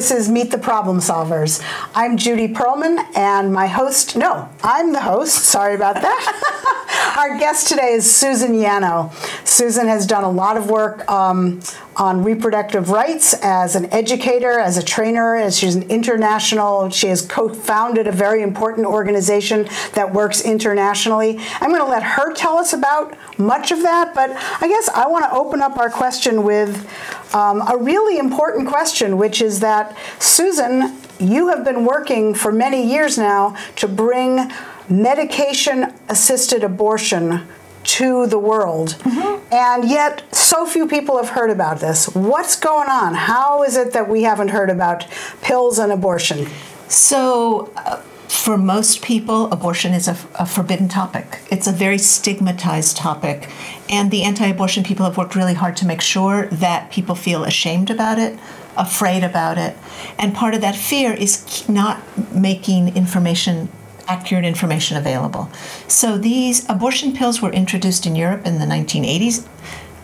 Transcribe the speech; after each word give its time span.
This 0.00 0.12
is 0.12 0.30
Meet 0.30 0.50
the 0.50 0.56
Problem 0.56 0.96
Solvers. 0.96 1.62
I'm 1.94 2.16
Judy 2.16 2.48
Perlman, 2.48 3.04
and 3.14 3.52
my 3.52 3.66
host, 3.66 4.16
no, 4.16 4.48
I'm 4.62 4.94
the 4.94 5.00
host, 5.02 5.34
sorry 5.34 5.74
about 5.74 5.96
that. 5.96 7.16
Our 7.18 7.38
guest 7.38 7.68
today 7.68 7.92
is 7.92 8.10
Susan 8.10 8.52
Yanow. 8.52 9.12
Susan 9.46 9.88
has 9.88 10.06
done 10.06 10.24
a 10.24 10.30
lot 10.30 10.56
of 10.56 10.70
work 10.70 11.06
um, 11.10 11.60
on 11.96 12.24
reproductive 12.24 12.88
rights 12.88 13.34
as 13.42 13.76
an 13.76 13.92
educator, 13.92 14.58
as 14.58 14.78
a 14.78 14.82
trainer, 14.82 15.36
as 15.36 15.58
she's 15.58 15.74
an 15.74 15.82
international, 15.90 16.88
she 16.88 17.08
has 17.08 17.20
co-founded 17.20 18.06
a 18.06 18.12
very 18.12 18.40
important 18.40 18.86
organization 18.86 19.68
that 19.92 20.14
works 20.14 20.40
internationally. 20.40 21.38
I'm 21.60 21.68
going 21.68 21.82
to 21.82 21.90
let 21.90 22.02
her 22.02 22.32
tell 22.32 22.56
us 22.56 22.72
about 22.72 23.18
much 23.38 23.70
of 23.70 23.82
that, 23.82 24.14
but 24.14 24.30
I 24.62 24.66
guess 24.66 24.88
I 24.88 25.06
want 25.08 25.26
to 25.26 25.32
open 25.32 25.60
up 25.60 25.76
our 25.76 25.90
question 25.90 26.42
with 26.42 26.88
um, 27.34 27.62
a 27.68 27.76
really 27.76 28.18
important 28.18 28.68
question, 28.68 29.18
which 29.18 29.40
is 29.40 29.60
that 29.60 29.96
Susan, 30.18 30.96
you 31.18 31.48
have 31.48 31.64
been 31.64 31.84
working 31.84 32.34
for 32.34 32.52
many 32.52 32.86
years 32.86 33.18
now 33.18 33.56
to 33.76 33.86
bring 33.86 34.50
medication 34.88 35.94
assisted 36.08 36.64
abortion 36.64 37.46
to 37.82 38.26
the 38.26 38.38
world. 38.38 38.90
Mm-hmm. 39.00 39.54
And 39.54 39.88
yet, 39.88 40.22
so 40.34 40.66
few 40.66 40.86
people 40.86 41.16
have 41.16 41.30
heard 41.30 41.50
about 41.50 41.80
this. 41.80 42.06
What's 42.14 42.56
going 42.56 42.88
on? 42.88 43.14
How 43.14 43.62
is 43.62 43.76
it 43.76 43.92
that 43.92 44.08
we 44.08 44.22
haven't 44.22 44.48
heard 44.48 44.70
about 44.70 45.06
pills 45.42 45.78
and 45.78 45.90
abortion? 45.92 46.48
So, 46.88 47.72
uh, 47.76 48.02
for 48.40 48.56
most 48.56 49.02
people, 49.02 49.52
abortion 49.52 49.92
is 49.92 50.08
a, 50.08 50.16
a, 50.34 50.46
forbidden 50.46 50.88
topic. 50.88 51.40
It's 51.50 51.66
a 51.66 51.72
very 51.72 51.98
stigmatized 51.98 52.96
topic. 52.96 53.50
And 53.90 54.10
the 54.10 54.22
anti 54.22 54.46
abortion 54.46 54.82
people 54.82 55.04
have 55.04 55.18
worked 55.18 55.36
really 55.36 55.52
hard 55.52 55.76
to 55.78 55.86
make 55.86 56.00
sure 56.00 56.46
that 56.46 56.90
people 56.90 57.14
feel 57.14 57.44
ashamed 57.44 57.90
about 57.90 58.18
it, 58.18 58.38
afraid 58.78 59.24
about 59.24 59.58
it. 59.58 59.76
And 60.18 60.34
part 60.34 60.54
of 60.54 60.62
that 60.62 60.74
fear 60.74 61.12
is 61.12 61.68
not 61.68 62.00
making 62.34 62.96
information 62.96 63.68
accurate 64.08 64.44
information 64.44 64.96
available. 64.96 65.48
So 65.86 66.18
these 66.18 66.68
abortion 66.68 67.12
pills 67.12 67.40
were 67.40 67.52
introduced 67.52 68.06
in 68.06 68.16
Europe 68.16 68.44
in 68.46 68.58
the 68.58 68.64
1980s. 68.64 69.46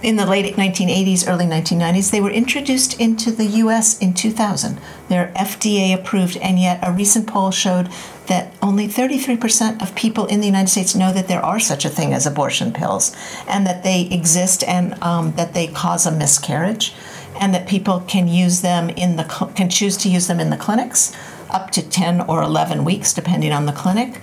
In 0.02 0.16
the 0.16 0.26
late 0.26 0.56
1980s, 0.56 1.26
early 1.26 1.46
1990s, 1.46 2.10
they 2.10 2.20
were 2.20 2.30
introduced 2.30 3.00
into 3.00 3.30
the 3.30 3.46
US 3.46 3.98
in 3.98 4.12
2000. 4.12 4.78
They're 5.08 5.32
FDA 5.34 5.94
approved, 5.94 6.36
and 6.36 6.58
yet 6.58 6.80
a 6.82 6.92
recent 6.92 7.26
poll 7.26 7.50
showed 7.50 7.88
that 8.26 8.52
only 8.60 8.88
33% 8.88 9.80
of 9.80 9.94
people 9.94 10.26
in 10.26 10.40
the 10.40 10.46
United 10.46 10.68
States 10.68 10.94
know 10.94 11.14
that 11.14 11.28
there 11.28 11.42
are 11.42 11.58
such 11.58 11.86
a 11.86 11.88
thing 11.88 12.12
as 12.12 12.26
abortion 12.26 12.74
pills, 12.74 13.16
and 13.48 13.66
that 13.66 13.84
they 13.84 14.02
exist 14.02 14.62
and 14.64 15.02
um, 15.02 15.32
that 15.36 15.54
they 15.54 15.66
cause 15.66 16.04
a 16.04 16.12
miscarriage, 16.12 16.92
and 17.40 17.54
that 17.54 17.66
people 17.66 18.00
can 18.00 18.28
use 18.28 18.60
them 18.60 18.90
in 18.90 19.16
the 19.16 19.24
can 19.54 19.70
choose 19.70 19.96
to 19.98 20.10
use 20.10 20.26
them 20.26 20.40
in 20.40 20.50
the 20.50 20.58
clinics 20.58 21.16
up 21.48 21.70
to 21.70 21.82
10 21.82 22.22
or 22.22 22.42
11 22.42 22.84
weeks, 22.84 23.14
depending 23.14 23.52
on 23.52 23.64
the 23.64 23.72
clinic. 23.72 24.20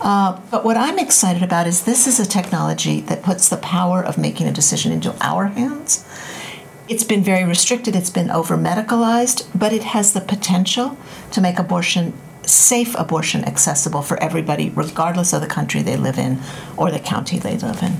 Uh, 0.00 0.40
but 0.50 0.64
what 0.64 0.76
I'm 0.76 0.98
excited 0.98 1.42
about 1.42 1.66
is 1.66 1.84
this 1.84 2.06
is 2.06 2.20
a 2.20 2.26
technology 2.26 3.00
that 3.02 3.22
puts 3.22 3.48
the 3.48 3.56
power 3.56 4.04
of 4.04 4.18
making 4.18 4.46
a 4.46 4.52
decision 4.52 4.92
into 4.92 5.14
our 5.20 5.46
hands. 5.46 6.04
It's 6.88 7.04
been 7.04 7.22
very 7.22 7.44
restricted, 7.44 7.96
it's 7.96 8.10
been 8.10 8.30
over 8.30 8.56
medicalized, 8.56 9.48
but 9.54 9.72
it 9.72 9.82
has 9.82 10.12
the 10.12 10.20
potential 10.20 10.96
to 11.32 11.40
make 11.40 11.58
abortion 11.58 12.12
safe 12.46 12.94
abortion 12.94 13.44
accessible 13.44 14.02
for 14.02 14.22
everybody, 14.22 14.70
regardless 14.70 15.32
of 15.32 15.40
the 15.40 15.46
country 15.46 15.82
they 15.82 15.96
live 15.96 16.18
in 16.18 16.38
or 16.76 16.90
the 16.90 16.98
county 16.98 17.38
they 17.38 17.56
live 17.58 17.82
in. 17.82 17.96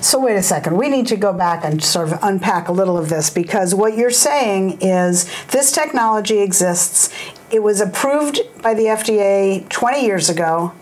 So, 0.00 0.18
wait 0.18 0.36
a 0.36 0.42
second. 0.42 0.76
We 0.76 0.88
need 0.88 1.06
to 1.08 1.16
go 1.16 1.32
back 1.32 1.64
and 1.64 1.82
sort 1.82 2.12
of 2.12 2.18
unpack 2.22 2.68
a 2.68 2.72
little 2.72 2.96
of 2.96 3.08
this 3.08 3.30
because 3.30 3.74
what 3.74 3.96
you're 3.96 4.10
saying 4.10 4.78
is 4.80 5.30
this 5.48 5.72
technology 5.72 6.38
exists. 6.38 7.10
It 7.50 7.62
was 7.62 7.80
approved 7.80 8.40
by 8.62 8.74
the 8.74 8.84
FDA 8.84 9.68
20 9.68 10.04
years 10.04 10.28
ago, 10.28 10.72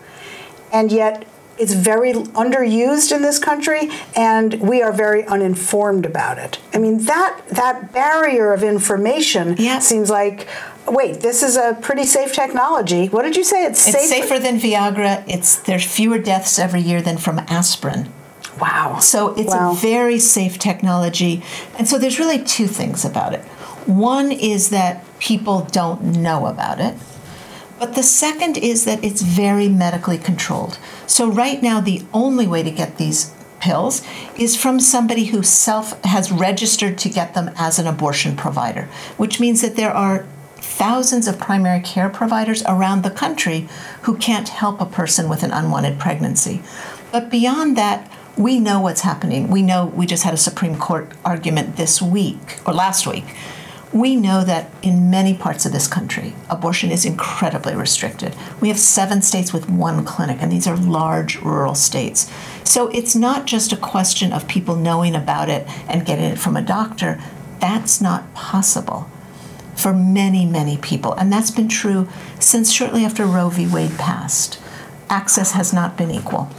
and 0.75 0.91
yet 0.91 1.25
it's 1.57 1.71
very 1.71 2.11
underused 2.11 3.15
in 3.15 3.21
this 3.21 3.39
country 3.39 3.89
and 4.13 4.55
we 4.55 4.81
are 4.81 4.91
very 4.91 5.25
uninformed 5.25 6.05
about 6.05 6.37
it. 6.37 6.59
I 6.73 6.79
mean 6.79 7.05
that 7.05 7.41
that 7.47 7.93
barrier 7.93 8.51
of 8.51 8.61
information 8.61 9.55
yeah. 9.57 9.79
seems 9.79 10.09
like 10.09 10.47
wait, 10.87 11.21
this 11.21 11.41
is 11.41 11.55
a 11.55 11.77
pretty 11.81 12.05
safe 12.05 12.33
technology. 12.33 13.07
What 13.07 13.23
did 13.23 13.35
you 13.35 13.43
say? 13.43 13.65
It's, 13.65 13.87
it's 13.87 14.09
safer? 14.09 14.37
than 14.37 14.59
Viagra. 14.59 15.23
It's 15.27 15.55
there's 15.55 15.85
fewer 15.85 16.19
deaths 16.19 16.59
every 16.59 16.81
year 16.81 17.01
than 17.01 17.17
from 17.17 17.39
aspirin. 17.39 18.11
Wow. 18.59 18.99
So 18.99 19.33
it's 19.35 19.53
wow. 19.53 19.71
a 19.71 19.75
very 19.75 20.19
safe 20.19 20.59
technology. 20.59 21.41
And 21.77 21.87
so 21.87 21.97
there's 21.97 22.19
really 22.19 22.43
two 22.43 22.67
things 22.67 23.05
about 23.05 23.33
it. 23.33 23.41
One 23.85 24.31
is 24.31 24.69
that 24.69 25.03
people 25.19 25.61
don't 25.71 26.01
know 26.03 26.47
about 26.47 26.79
it. 26.79 26.95
But 27.77 27.95
the 27.95 28.03
second 28.03 28.57
is 28.57 28.85
that 28.85 29.03
it's 29.03 29.21
very 29.21 29.67
medically 29.67 30.17
controlled. 30.17 30.77
So 31.07 31.29
right 31.29 31.61
now 31.61 31.81
the 31.81 32.03
only 32.13 32.47
way 32.47 32.63
to 32.63 32.71
get 32.71 32.97
these 32.97 33.33
pills 33.59 34.01
is 34.37 34.55
from 34.55 34.79
somebody 34.79 35.25
who 35.25 35.43
self 35.43 36.01
has 36.03 36.31
registered 36.31 36.97
to 36.99 37.09
get 37.09 37.33
them 37.33 37.51
as 37.55 37.79
an 37.79 37.87
abortion 37.87 38.35
provider, 38.35 38.83
which 39.17 39.39
means 39.39 39.61
that 39.61 39.75
there 39.75 39.91
are 39.91 40.25
thousands 40.55 41.27
of 41.27 41.39
primary 41.39 41.79
care 41.81 42.09
providers 42.09 42.63
around 42.67 43.03
the 43.03 43.09
country 43.09 43.67
who 44.03 44.17
can't 44.17 44.49
help 44.49 44.81
a 44.81 44.85
person 44.85 45.29
with 45.29 45.43
an 45.43 45.51
unwanted 45.51 45.99
pregnancy. 45.99 46.61
But 47.11 47.29
beyond 47.29 47.77
that, 47.77 48.11
we 48.37 48.59
know 48.59 48.81
what's 48.81 49.01
happening. 49.01 49.49
We 49.49 49.61
know 49.61 49.85
we 49.85 50.05
just 50.05 50.23
had 50.23 50.33
a 50.33 50.37
Supreme 50.37 50.77
Court 50.77 51.11
argument 51.23 51.77
this 51.77 52.01
week 52.01 52.59
or 52.65 52.73
last 52.73 53.07
week. 53.07 53.25
We 53.95 54.17
know 54.17 54.43
that 54.43 54.69
in 54.81 55.09
many 55.09 55.33
parts 55.33 55.65
of 55.65 55.71
this 55.71 55.87
country, 55.87 56.35
abortion 56.49 56.91
is 56.91 57.05
incredibly 57.05 57.75
restricted. 57.75 58.35
We 58.59 58.67
have 58.67 58.77
seven 58.77 59.21
states 59.21 59.53
with 59.53 59.69
one 59.69 60.03
clinic, 60.03 60.39
and 60.41 60.51
these 60.51 60.67
are 60.67 60.75
large 60.75 61.39
rural 61.39 61.75
states. 61.75 62.29
So 62.65 62.89
it's 62.89 63.15
not 63.15 63.45
just 63.45 63.71
a 63.71 63.77
question 63.77 64.33
of 64.33 64.49
people 64.49 64.75
knowing 64.75 65.15
about 65.15 65.47
it 65.47 65.65
and 65.87 66.05
getting 66.05 66.25
it 66.25 66.37
from 66.37 66.57
a 66.57 66.61
doctor. 66.61 67.21
That's 67.61 68.01
not 68.01 68.33
possible 68.33 69.09
for 69.77 69.93
many, 69.93 70.45
many 70.45 70.75
people. 70.75 71.13
And 71.13 71.31
that's 71.31 71.51
been 71.51 71.69
true 71.69 72.09
since 72.37 72.73
shortly 72.73 73.05
after 73.05 73.25
Roe 73.25 73.47
v. 73.47 73.65
Wade 73.65 73.97
passed. 73.97 74.59
Access 75.09 75.53
has 75.53 75.71
not 75.71 75.95
been 75.95 76.11
equal. 76.11 76.49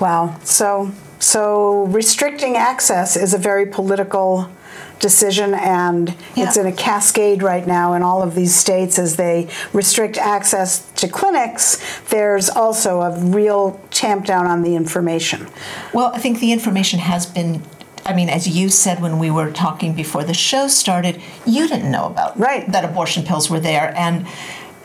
Wow. 0.00 0.38
So, 0.42 0.92
so 1.18 1.84
restricting 1.84 2.56
access 2.56 3.14
is 3.14 3.34
a 3.34 3.38
very 3.38 3.66
political 3.66 4.50
decision, 4.98 5.54
and 5.54 6.14
yeah. 6.34 6.46
it's 6.46 6.56
in 6.56 6.66
a 6.66 6.72
cascade 6.72 7.42
right 7.42 7.66
now 7.66 7.94
in 7.94 8.02
all 8.02 8.22
of 8.22 8.34
these 8.34 8.54
states 8.54 8.98
as 8.98 9.16
they 9.16 9.48
restrict 9.72 10.16
access 10.16 10.90
to 10.92 11.08
clinics. 11.08 12.00
There's 12.08 12.48
also 12.48 13.02
a 13.02 13.18
real 13.18 13.80
tamp 13.90 14.26
down 14.26 14.46
on 14.46 14.62
the 14.62 14.74
information. 14.74 15.48
Well, 15.92 16.12
I 16.14 16.18
think 16.18 16.40
the 16.40 16.52
information 16.52 16.98
has 16.98 17.26
been 17.26 17.62
I 18.08 18.14
mean, 18.14 18.30
as 18.30 18.48
you 18.48 18.70
said 18.70 19.02
when 19.02 19.18
we 19.18 19.30
were 19.30 19.50
talking 19.50 19.92
before 19.92 20.24
the 20.24 20.32
show 20.32 20.66
started, 20.68 21.20
you 21.44 21.68
didn't 21.68 21.90
know 21.90 22.06
about 22.06 22.38
right. 22.38 22.66
that 22.72 22.82
abortion 22.82 23.22
pills 23.22 23.50
were 23.50 23.60
there. 23.60 23.92
And, 23.98 24.26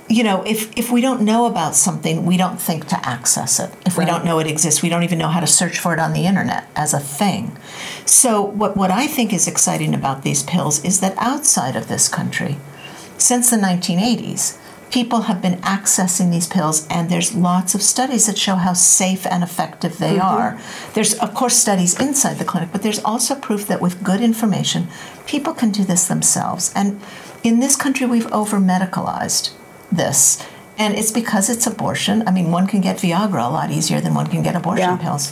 you 0.09 0.23
know, 0.25 0.43
if, 0.43 0.77
if 0.77 0.91
we 0.91 0.99
don't 0.99 1.21
know 1.21 1.45
about 1.45 1.73
something, 1.73 2.25
we 2.25 2.35
don't 2.35 2.59
think 2.59 2.87
to 2.87 3.07
access 3.07 3.61
it. 3.61 3.71
If 3.85 3.97
right. 3.97 3.99
we 3.99 4.11
don't 4.11 4.25
know 4.25 4.39
it 4.39 4.47
exists, 4.47 4.81
we 4.81 4.89
don't 4.89 5.03
even 5.03 5.19
know 5.19 5.29
how 5.29 5.39
to 5.39 5.47
search 5.47 5.79
for 5.79 5.93
it 5.93 5.99
on 5.99 6.11
the 6.11 6.25
internet 6.25 6.67
as 6.75 6.93
a 6.93 6.99
thing. 6.99 7.57
So, 8.05 8.41
what, 8.41 8.75
what 8.75 8.91
I 8.91 9.07
think 9.07 9.33
is 9.33 9.47
exciting 9.47 9.93
about 9.93 10.23
these 10.23 10.43
pills 10.43 10.83
is 10.83 10.99
that 10.99 11.15
outside 11.17 11.75
of 11.75 11.87
this 11.87 12.07
country, 12.07 12.57
since 13.17 13.49
the 13.49 13.57
1980s, 13.57 14.57
people 14.91 15.21
have 15.21 15.41
been 15.41 15.59
accessing 15.61 16.29
these 16.29 16.47
pills, 16.47 16.85
and 16.87 17.09
there's 17.09 17.33
lots 17.33 17.73
of 17.73 17.81
studies 17.81 18.27
that 18.27 18.37
show 18.37 18.55
how 18.55 18.73
safe 18.73 19.25
and 19.25 19.41
effective 19.41 19.97
they 19.97 20.17
mm-hmm. 20.17 20.21
are. 20.21 20.59
There's, 20.93 21.15
of 21.15 21.33
course, 21.33 21.55
studies 21.55 21.99
inside 21.99 22.37
the 22.37 22.45
clinic, 22.45 22.69
but 22.71 22.83
there's 22.83 23.03
also 23.03 23.33
proof 23.35 23.67
that 23.67 23.81
with 23.81 24.03
good 24.03 24.21
information, 24.21 24.87
people 25.25 25.53
can 25.53 25.71
do 25.71 25.83
this 25.83 26.07
themselves. 26.07 26.71
And 26.75 27.01
in 27.43 27.59
this 27.59 27.75
country, 27.75 28.05
we've 28.05 28.31
over 28.31 28.57
medicalized 28.59 29.51
this. 29.91 30.45
And 30.77 30.95
it's 30.95 31.11
because 31.11 31.49
it's 31.49 31.67
abortion. 31.67 32.27
I 32.27 32.31
mean, 32.31 32.51
one 32.51 32.65
can 32.65 32.81
get 32.81 32.97
Viagra 32.97 33.47
a 33.47 33.51
lot 33.51 33.69
easier 33.69 34.01
than 34.01 34.15
one 34.15 34.27
can 34.27 34.41
get 34.41 34.55
abortion 34.55 34.89
yeah. 34.89 34.97
pills. 34.97 35.31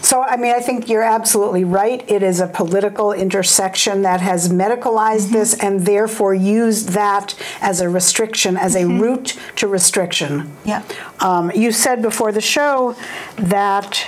So, 0.00 0.22
I 0.22 0.36
mean, 0.36 0.54
I 0.54 0.60
think 0.60 0.88
you're 0.88 1.02
absolutely 1.02 1.64
right. 1.64 2.02
It 2.10 2.22
is 2.22 2.40
a 2.40 2.46
political 2.46 3.12
intersection 3.12 4.02
that 4.02 4.22
has 4.22 4.48
medicalized 4.48 5.26
mm-hmm. 5.26 5.34
this 5.34 5.54
and 5.58 5.84
therefore 5.84 6.34
used 6.34 6.90
that 6.90 7.34
as 7.60 7.82
a 7.82 7.90
restriction, 7.90 8.56
as 8.56 8.74
mm-hmm. 8.74 8.98
a 8.98 9.02
route 9.02 9.38
to 9.56 9.68
restriction. 9.68 10.50
Yeah. 10.64 10.82
Um, 11.20 11.50
you 11.54 11.72
said 11.72 12.00
before 12.00 12.32
the 12.32 12.40
show 12.40 12.96
that 13.36 14.06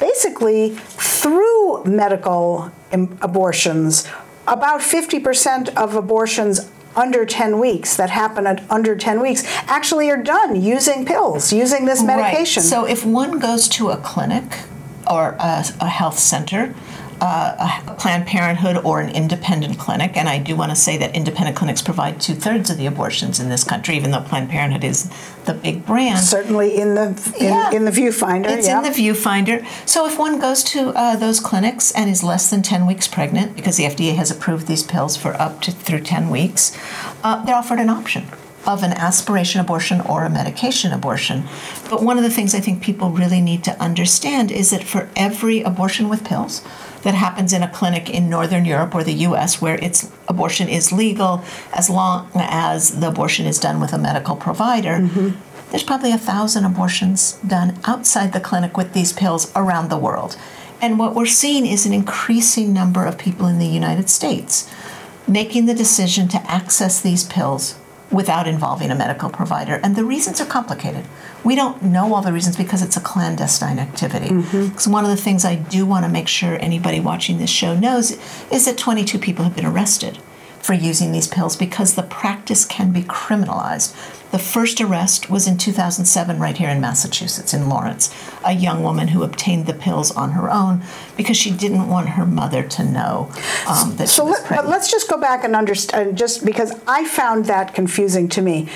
basically 0.00 0.70
through 0.70 1.84
medical 1.84 2.72
abortions, 2.92 4.08
about 4.46 4.80
50% 4.80 5.74
of 5.76 5.94
abortions 5.94 6.70
under 6.96 7.24
10 7.24 7.58
weeks 7.60 7.96
that 7.96 8.10
happen 8.10 8.46
at 8.46 8.68
under 8.70 8.96
10 8.96 9.20
weeks 9.20 9.44
actually 9.68 10.10
are 10.10 10.22
done 10.22 10.60
using 10.60 11.04
pills, 11.04 11.52
using 11.52 11.84
this 11.84 12.02
medication. 12.02 12.62
Right. 12.62 12.68
So 12.68 12.84
if 12.86 13.04
one 13.04 13.38
goes 13.38 13.68
to 13.70 13.90
a 13.90 13.96
clinic 13.98 14.60
or 15.08 15.36
a, 15.38 15.64
a 15.80 15.88
health 15.88 16.18
center, 16.18 16.74
uh, 17.20 17.82
a 17.86 17.94
Planned 17.94 18.26
Parenthood 18.26 18.78
or 18.84 19.00
an 19.00 19.10
independent 19.10 19.78
clinic, 19.78 20.16
and 20.16 20.28
I 20.28 20.38
do 20.38 20.56
want 20.56 20.70
to 20.70 20.76
say 20.76 20.96
that 20.98 21.14
independent 21.14 21.56
clinics 21.56 21.82
provide 21.82 22.20
two 22.20 22.34
thirds 22.34 22.70
of 22.70 22.76
the 22.76 22.86
abortions 22.86 23.40
in 23.40 23.48
this 23.48 23.64
country, 23.64 23.96
even 23.96 24.10
though 24.10 24.20
Planned 24.20 24.50
Parenthood 24.50 24.84
is 24.84 25.10
the 25.44 25.54
big 25.54 25.86
brand. 25.86 26.18
Certainly 26.20 26.76
in 26.76 26.94
the 26.94 27.34
in, 27.38 27.46
Yeah. 27.46 27.70
in 27.72 27.84
the 27.84 27.90
viewfinder. 27.90 28.48
It's 28.48 28.66
yeah. 28.66 28.78
in 28.78 28.84
the 28.84 28.90
viewfinder. 28.90 29.66
So 29.88 30.06
if 30.06 30.18
one 30.18 30.38
goes 30.38 30.62
to 30.64 30.90
uh, 30.90 31.16
those 31.16 31.40
clinics 31.40 31.90
and 31.92 32.10
is 32.10 32.22
less 32.22 32.50
than 32.50 32.62
10 32.62 32.86
weeks 32.86 33.08
pregnant, 33.08 33.56
because 33.56 33.76
the 33.76 33.84
FDA 33.84 34.14
has 34.16 34.30
approved 34.30 34.66
these 34.66 34.82
pills 34.82 35.16
for 35.16 35.40
up 35.40 35.60
to 35.62 35.72
through 35.72 36.00
10 36.00 36.30
weeks, 36.30 36.76
uh, 37.22 37.44
they're 37.44 37.56
offered 37.56 37.78
an 37.78 37.88
option 37.88 38.26
of 38.66 38.82
an 38.82 38.92
aspiration 38.92 39.60
abortion 39.60 40.00
or 40.00 40.24
a 40.24 40.30
medication 40.30 40.92
abortion. 40.92 41.44
But 41.88 42.02
one 42.02 42.18
of 42.18 42.24
the 42.24 42.30
things 42.30 42.54
I 42.54 42.60
think 42.60 42.82
people 42.82 43.10
really 43.10 43.40
need 43.40 43.64
to 43.64 43.80
understand 43.80 44.50
is 44.50 44.70
that 44.70 44.82
for 44.82 45.08
every 45.16 45.62
abortion 45.62 46.08
with 46.08 46.24
pills 46.24 46.62
that 47.02 47.14
happens 47.14 47.52
in 47.52 47.62
a 47.62 47.68
clinic 47.68 48.10
in 48.10 48.28
Northern 48.28 48.64
Europe 48.64 48.94
or 48.94 49.04
the 49.04 49.12
US 49.12 49.62
where 49.62 49.76
it's 49.76 50.10
abortion 50.28 50.68
is 50.68 50.92
legal 50.92 51.44
as 51.72 51.88
long 51.88 52.30
as 52.34 53.00
the 53.00 53.08
abortion 53.08 53.46
is 53.46 53.60
done 53.60 53.80
with 53.80 53.92
a 53.92 53.98
medical 53.98 54.34
provider, 54.36 54.98
mm-hmm. 54.98 55.70
there's 55.70 55.84
probably 55.84 56.12
a 56.12 56.18
thousand 56.18 56.64
abortions 56.64 57.34
done 57.46 57.78
outside 57.84 58.32
the 58.32 58.40
clinic 58.40 58.76
with 58.76 58.92
these 58.92 59.12
pills 59.12 59.52
around 59.54 59.88
the 59.88 59.98
world. 59.98 60.36
And 60.80 60.98
what 60.98 61.14
we're 61.14 61.26
seeing 61.26 61.64
is 61.64 61.86
an 61.86 61.92
increasing 61.92 62.72
number 62.72 63.06
of 63.06 63.16
people 63.16 63.46
in 63.46 63.58
the 63.58 63.66
United 63.66 64.10
States 64.10 64.68
making 65.28 65.66
the 65.66 65.74
decision 65.74 66.28
to 66.28 66.50
access 66.50 67.00
these 67.00 67.24
pills 67.24 67.76
without 68.10 68.46
involving 68.46 68.90
a 68.90 68.94
medical 68.94 69.28
provider. 69.28 69.80
And 69.82 69.96
the 69.96 70.04
reasons 70.04 70.40
are 70.40 70.46
complicated. 70.46 71.04
We 71.44 71.54
don't 71.54 71.82
know 71.82 72.14
all 72.14 72.22
the 72.22 72.32
reasons 72.32 72.56
because 72.56 72.82
it's 72.82 72.96
a 72.96 73.00
clandestine 73.00 73.78
activity. 73.78 74.28
Mm-hmm. 74.28 74.68
Because 74.68 74.88
one 74.88 75.04
of 75.04 75.10
the 75.10 75.16
things 75.16 75.44
I 75.44 75.56
do 75.56 75.84
want 75.84 76.04
to 76.04 76.10
make 76.10 76.28
sure 76.28 76.56
anybody 76.60 77.00
watching 77.00 77.38
this 77.38 77.50
show 77.50 77.76
knows 77.76 78.12
is 78.50 78.64
that 78.66 78.78
22 78.78 79.18
people 79.18 79.44
have 79.44 79.56
been 79.56 79.66
arrested 79.66 80.18
for 80.60 80.74
using 80.74 81.12
these 81.12 81.28
pills 81.28 81.56
because 81.56 81.94
the 81.94 82.02
practice 82.02 82.64
can 82.64 82.92
be 82.92 83.02
criminalized. 83.02 83.94
The 84.32 84.38
first 84.38 84.80
arrest 84.80 85.30
was 85.30 85.46
in 85.46 85.56
2007, 85.56 86.38
right 86.38 86.56
here 86.56 86.68
in 86.68 86.80
Massachusetts, 86.80 87.54
in 87.54 87.68
Lawrence. 87.68 88.12
A 88.44 88.52
young 88.52 88.82
woman 88.82 89.08
who 89.08 89.22
obtained 89.22 89.66
the 89.66 89.72
pills 89.74 90.10
on 90.10 90.32
her 90.32 90.50
own 90.50 90.82
because 91.16 91.36
she 91.36 91.50
didn't 91.50 91.88
want 91.88 92.10
her 92.10 92.26
mother 92.26 92.62
to 92.62 92.84
know 92.84 93.30
um, 93.68 93.96
that 93.96 94.08
So 94.08 94.24
she 94.24 94.30
was 94.30 94.38
let, 94.40 94.46
pregnant. 94.46 94.68
let's 94.68 94.90
just 94.90 95.08
go 95.08 95.16
back 95.18 95.44
and 95.44 95.54
understand, 95.54 96.18
just 96.18 96.44
because 96.44 96.72
I 96.86 97.06
found 97.06 97.44
that 97.46 97.72
confusing 97.74 98.28
to 98.30 98.42
me. 98.42 98.68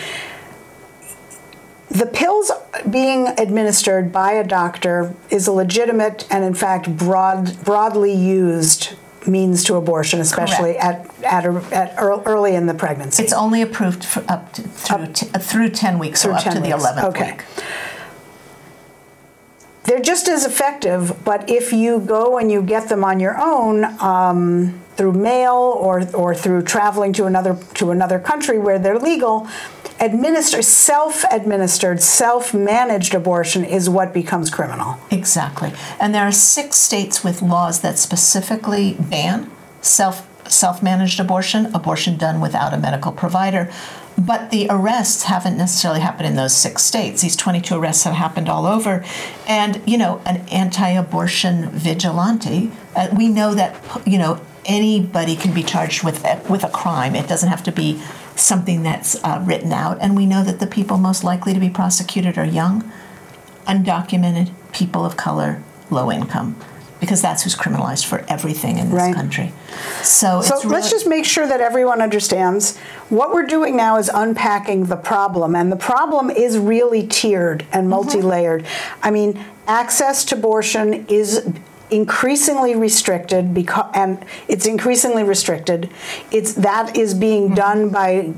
The 1.89 2.07
pills 2.07 2.53
being 2.89 3.27
administered 3.37 4.13
by 4.13 4.33
a 4.33 4.47
doctor 4.47 5.13
is 5.29 5.49
a 5.49 5.53
legitimate 5.53 6.27
and, 6.31 6.45
in 6.45 6.55
fact, 6.55 6.97
broad, 6.97 7.63
broadly 7.65 8.15
used 8.15 8.95
means 9.27 9.65
to 9.65 9.75
abortion, 9.77 10.21
especially 10.21 10.77
at, 10.79 11.09
at, 11.25 11.45
a, 11.45 11.63
at 11.73 11.95
early 11.99 12.55
in 12.55 12.67
the 12.67 12.75
pregnancy. 12.75 13.23
It's 13.23 13.33
only 13.33 13.63
approved 13.63 14.05
for 14.05 14.25
up 14.29 14.53
to, 14.55 14.63
through, 14.63 15.07
t- 15.13 15.29
uh, 15.35 15.39
through 15.39 15.71
10 15.71 15.99
weeks, 15.99 16.23
Through 16.23 16.33
so 16.33 16.37
up 16.39 16.45
10 16.45 16.55
to 16.55 16.61
the 16.61 16.71
11th 16.71 17.05
Okay. 17.11 17.33
week. 17.33 17.45
They're 19.85 20.01
just 20.01 20.29
as 20.29 20.45
effective, 20.45 21.25
but 21.25 21.49
if 21.51 21.73
you 21.73 22.01
go 22.01 22.39
and 22.39 22.51
you 22.53 22.63
get 22.63 22.89
them 22.89 23.03
on 23.03 23.19
your 23.19 23.37
own 23.41 23.85
um, 24.01 24.81
through 24.97 25.13
mail 25.13 25.55
or, 25.55 26.07
or 26.15 26.35
through 26.35 26.63
traveling 26.63 27.13
to 27.15 27.25
another 27.25 27.59
to 27.75 27.91
another 27.91 28.19
country 28.19 28.59
where 28.59 28.79
they're 28.79 28.99
legal, 28.99 29.49
administer 30.01 30.63
self-administered, 30.63 32.01
self-managed 32.01 33.15
abortion 33.15 33.65
is 33.65 33.89
what 33.89 34.13
becomes 34.15 34.51
criminal. 34.51 34.99
Exactly. 35.11 35.73
And 36.01 36.15
there 36.15 36.25
are 36.25 36.33
six 36.33 36.77
states 36.77 37.23
with 37.23 37.43
laws 37.43 37.81
that 37.83 37.99
specifically 37.99 38.97
ban 38.99 39.51
self 39.83 40.27
self-managed 40.51 41.21
abortion, 41.21 41.67
abortion 41.75 42.17
done 42.17 42.41
without 42.41 42.75
a 42.75 42.79
medical 42.79 43.13
provider. 43.13 43.71
But 44.19 44.51
the 44.51 44.67
arrests 44.69 45.25
haven't 45.25 45.57
necessarily 45.57 46.01
happened 46.01 46.27
in 46.27 46.37
those 46.37 46.55
six 46.55 46.83
states. 46.83 47.23
These 47.23 47.37
22 47.37 47.77
arrests 47.77 48.05
have 48.05 48.15
happened 48.15 48.49
all 48.49 48.67
over. 48.67 49.05
And, 49.47 49.81
you 49.87 49.97
know, 49.97 50.21
an 50.27 50.47
anti-abortion 50.49 51.71
vigilante, 51.71 52.73
uh, 52.97 53.09
we 53.17 53.29
know 53.29 53.55
that, 53.55 53.81
you 54.05 54.19
know, 54.19 54.41
anybody 54.67 55.37
can 55.37 55.55
be 55.55 55.63
charged 55.63 56.03
with 56.03 56.25
with 56.49 56.65
a 56.65 56.69
crime. 56.69 57.15
It 57.15 57.29
doesn't 57.29 57.49
have 57.49 57.63
to 57.65 57.73
be 57.73 58.03
something 58.37 58.83
that's 58.83 59.17
uh, 59.25 59.43
written 59.47 59.73
out. 59.73 59.99
And 60.01 60.17
we 60.17 60.27
know 60.27 60.43
that 60.45 60.61
the 60.61 60.67
people 60.67 60.97
most 60.99 61.25
likely 61.25 61.53
to 61.55 61.61
be 61.61 61.69
prosecuted 61.71 62.39
are 62.39 62.45
young, 62.45 62.91
undocumented, 63.67 64.51
people 64.73 65.05
of 65.05 65.17
color, 65.17 65.63
low 65.91 66.11
income, 66.11 66.57
because 67.01 67.23
that's 67.23 67.43
who's 67.43 67.57
criminalized 67.57 68.05
for 68.07 68.25
everything 68.29 68.79
in 68.79 68.91
this 68.91 68.95
Right. 69.01 69.15
country. 69.15 69.53
So, 70.03 70.43
So 70.43 70.61
let's 70.69 70.91
just 70.91 71.07
make 71.07 71.25
sure 71.25 71.47
that 71.47 71.61
everyone 71.61 72.01
understands 72.03 72.77
what 73.09 73.33
we're 73.33 73.47
doing 73.47 73.77
now 73.77 73.97
is 73.97 74.11
unpacking 74.13 74.87
the 74.87 74.97
problem, 74.97 75.57
and 75.57 75.73
the 75.73 75.77
problem 75.77 76.31
is 76.31 76.59
really 76.59 77.07
tiered 77.07 77.65
and 77.73 77.83
Mm-hmm. 77.83 77.91
multi-layered. 77.91 78.65
I 79.03 79.11
mean, 79.11 79.43
access 79.67 80.25
to 80.27 80.35
abortion 80.37 81.07
is 81.09 81.49
increasingly 81.91 82.75
restricted 82.77 83.53
because 83.55 83.91
and 83.95 84.25
it's 84.49 84.67
increasingly 84.67 85.23
restricted 85.25 85.91
it's 86.31 86.55
that 86.55 86.97
is 86.97 87.15
being 87.15 87.41
Mm-hmm. 87.41 87.55
done 87.55 87.89
by 87.91 88.33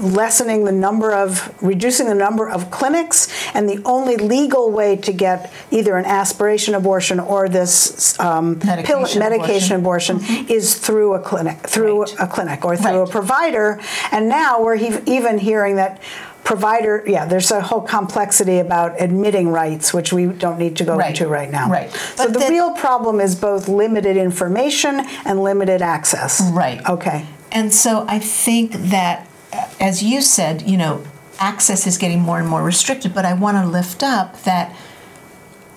lessening 0.00 0.64
the 0.64 0.72
number 0.72 1.12
of 1.12 1.52
reducing 1.62 2.06
the 2.06 2.14
number 2.14 2.48
of 2.48 2.70
clinics 2.70 3.28
and 3.54 3.68
the 3.68 3.80
only 3.84 4.16
legal 4.16 4.70
way 4.70 4.94
to 4.96 5.12
get 5.12 5.52
either 5.72 5.96
an 5.96 6.04
aspiration 6.04 6.74
abortion 6.74 7.18
or 7.18 7.48
this 7.48 8.18
um, 8.20 8.60
pill, 8.60 8.76
Medication 8.76 9.18
medication 9.18 9.76
abortion. 9.76 10.16
abortion 10.16 10.46
is 10.48 10.76
through 10.76 11.14
a 11.14 11.20
clinic, 11.20 11.58
through 11.66 12.02
Right. 12.02 12.14
a 12.20 12.26
clinic 12.28 12.64
or 12.64 12.76
through 12.76 13.00
Right. 13.00 13.08
a 13.08 13.10
provider. 13.10 13.80
And 14.12 14.28
now 14.28 14.62
we're 14.62 14.76
he- 14.76 15.00
even 15.06 15.38
hearing 15.38 15.76
that 15.76 16.00
provider, 16.48 17.04
yeah, 17.06 17.26
there's 17.26 17.50
a 17.50 17.60
whole 17.60 17.82
complexity 17.82 18.58
about 18.58 18.98
admitting 18.98 19.50
rights, 19.50 19.92
which 19.92 20.14
we 20.14 20.24
don't 20.24 20.58
need 20.58 20.74
to 20.76 20.82
go 20.82 20.96
Right. 20.96 21.10
into 21.10 21.28
right 21.28 21.50
now. 21.50 21.68
Right. 21.68 21.90
So 21.92 22.24
But 22.24 22.32
the, 22.32 22.38
the- 22.38 22.48
real 22.48 22.70
problem 22.72 23.20
is 23.20 23.36
both 23.36 23.68
limited 23.68 24.16
information 24.16 25.00
and 25.26 25.42
limited 25.42 25.82
access. 25.82 26.40
Right. 26.50 26.80
Okay. 26.88 27.26
And 27.52 27.70
so 27.74 28.06
I 28.08 28.18
think 28.18 28.72
that, 28.72 29.28
uh, 29.52 29.66
as 29.78 30.02
you 30.02 30.22
said, 30.22 30.62
you 30.62 30.78
know, 30.78 31.02
access 31.38 31.86
is 31.86 31.98
getting 31.98 32.20
more 32.22 32.38
and 32.38 32.48
more 32.48 32.62
restricted, 32.62 33.12
but 33.14 33.26
I 33.26 33.34
want 33.34 33.58
to 33.58 33.66
lift 33.66 34.02
up 34.02 34.42
that 34.44 34.74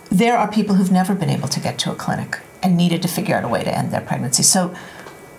there 0.09 0.37
are 0.37 0.49
people 0.49 0.75
who've 0.75 0.89
never 0.91 1.13
been 1.13 1.29
able 1.29 1.49
to 1.49 1.59
get 1.59 1.79
to 1.79 1.91
a 1.91 1.95
clinic 1.95 2.39
and 2.63 2.77
needed 2.77 3.01
to 3.01 3.09
figure 3.09 3.35
out 3.35 3.43
a 3.43 3.49
way 3.49 3.61
to 3.65 3.77
end 3.77 3.91
their 3.91 3.99
pregnancy. 3.99 4.43
So 4.43 4.73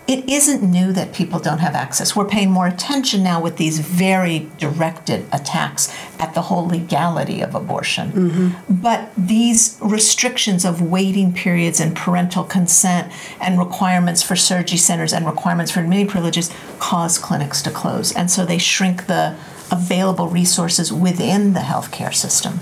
it 0.05 0.27
isn't 0.29 0.61
new 0.61 0.91
that 0.91 1.13
people 1.13 1.39
don't 1.39 1.59
have 1.59 1.75
access. 1.75 2.13
We're 2.15 2.25
paying 2.27 2.51
more 2.51 2.67
attention 2.67 3.23
now 3.23 3.41
with 3.41 3.55
these 3.55 3.79
very 3.79 4.49
directed 4.57 5.25
attacks 5.31 5.93
at 6.19 6.33
the 6.33 6.41
whole 6.41 6.67
legality 6.67 7.39
of 7.39 7.55
abortion. 7.55 8.11
Mm-hmm. 8.11 8.73
But 8.81 9.11
these 9.17 9.77
restrictions 9.81 10.65
of 10.65 10.81
waiting 10.81 11.31
periods 11.33 11.79
and 11.79 11.95
parental 11.95 12.43
consent 12.43 13.13
and 13.39 13.57
requirements 13.57 14.21
for 14.21 14.35
surgery 14.35 14.77
centers 14.77 15.13
and 15.13 15.25
requirements 15.25 15.71
for 15.71 15.79
admitting 15.79 16.07
privileges 16.07 16.51
cause 16.79 17.17
clinics 17.17 17.61
to 17.61 17.71
close. 17.71 18.11
And 18.13 18.29
so 18.29 18.45
they 18.45 18.57
shrink 18.57 19.07
the 19.07 19.37
available 19.71 20.27
resources 20.27 20.91
within 20.91 21.53
the 21.53 21.61
healthcare 21.61 22.13
system. 22.13 22.59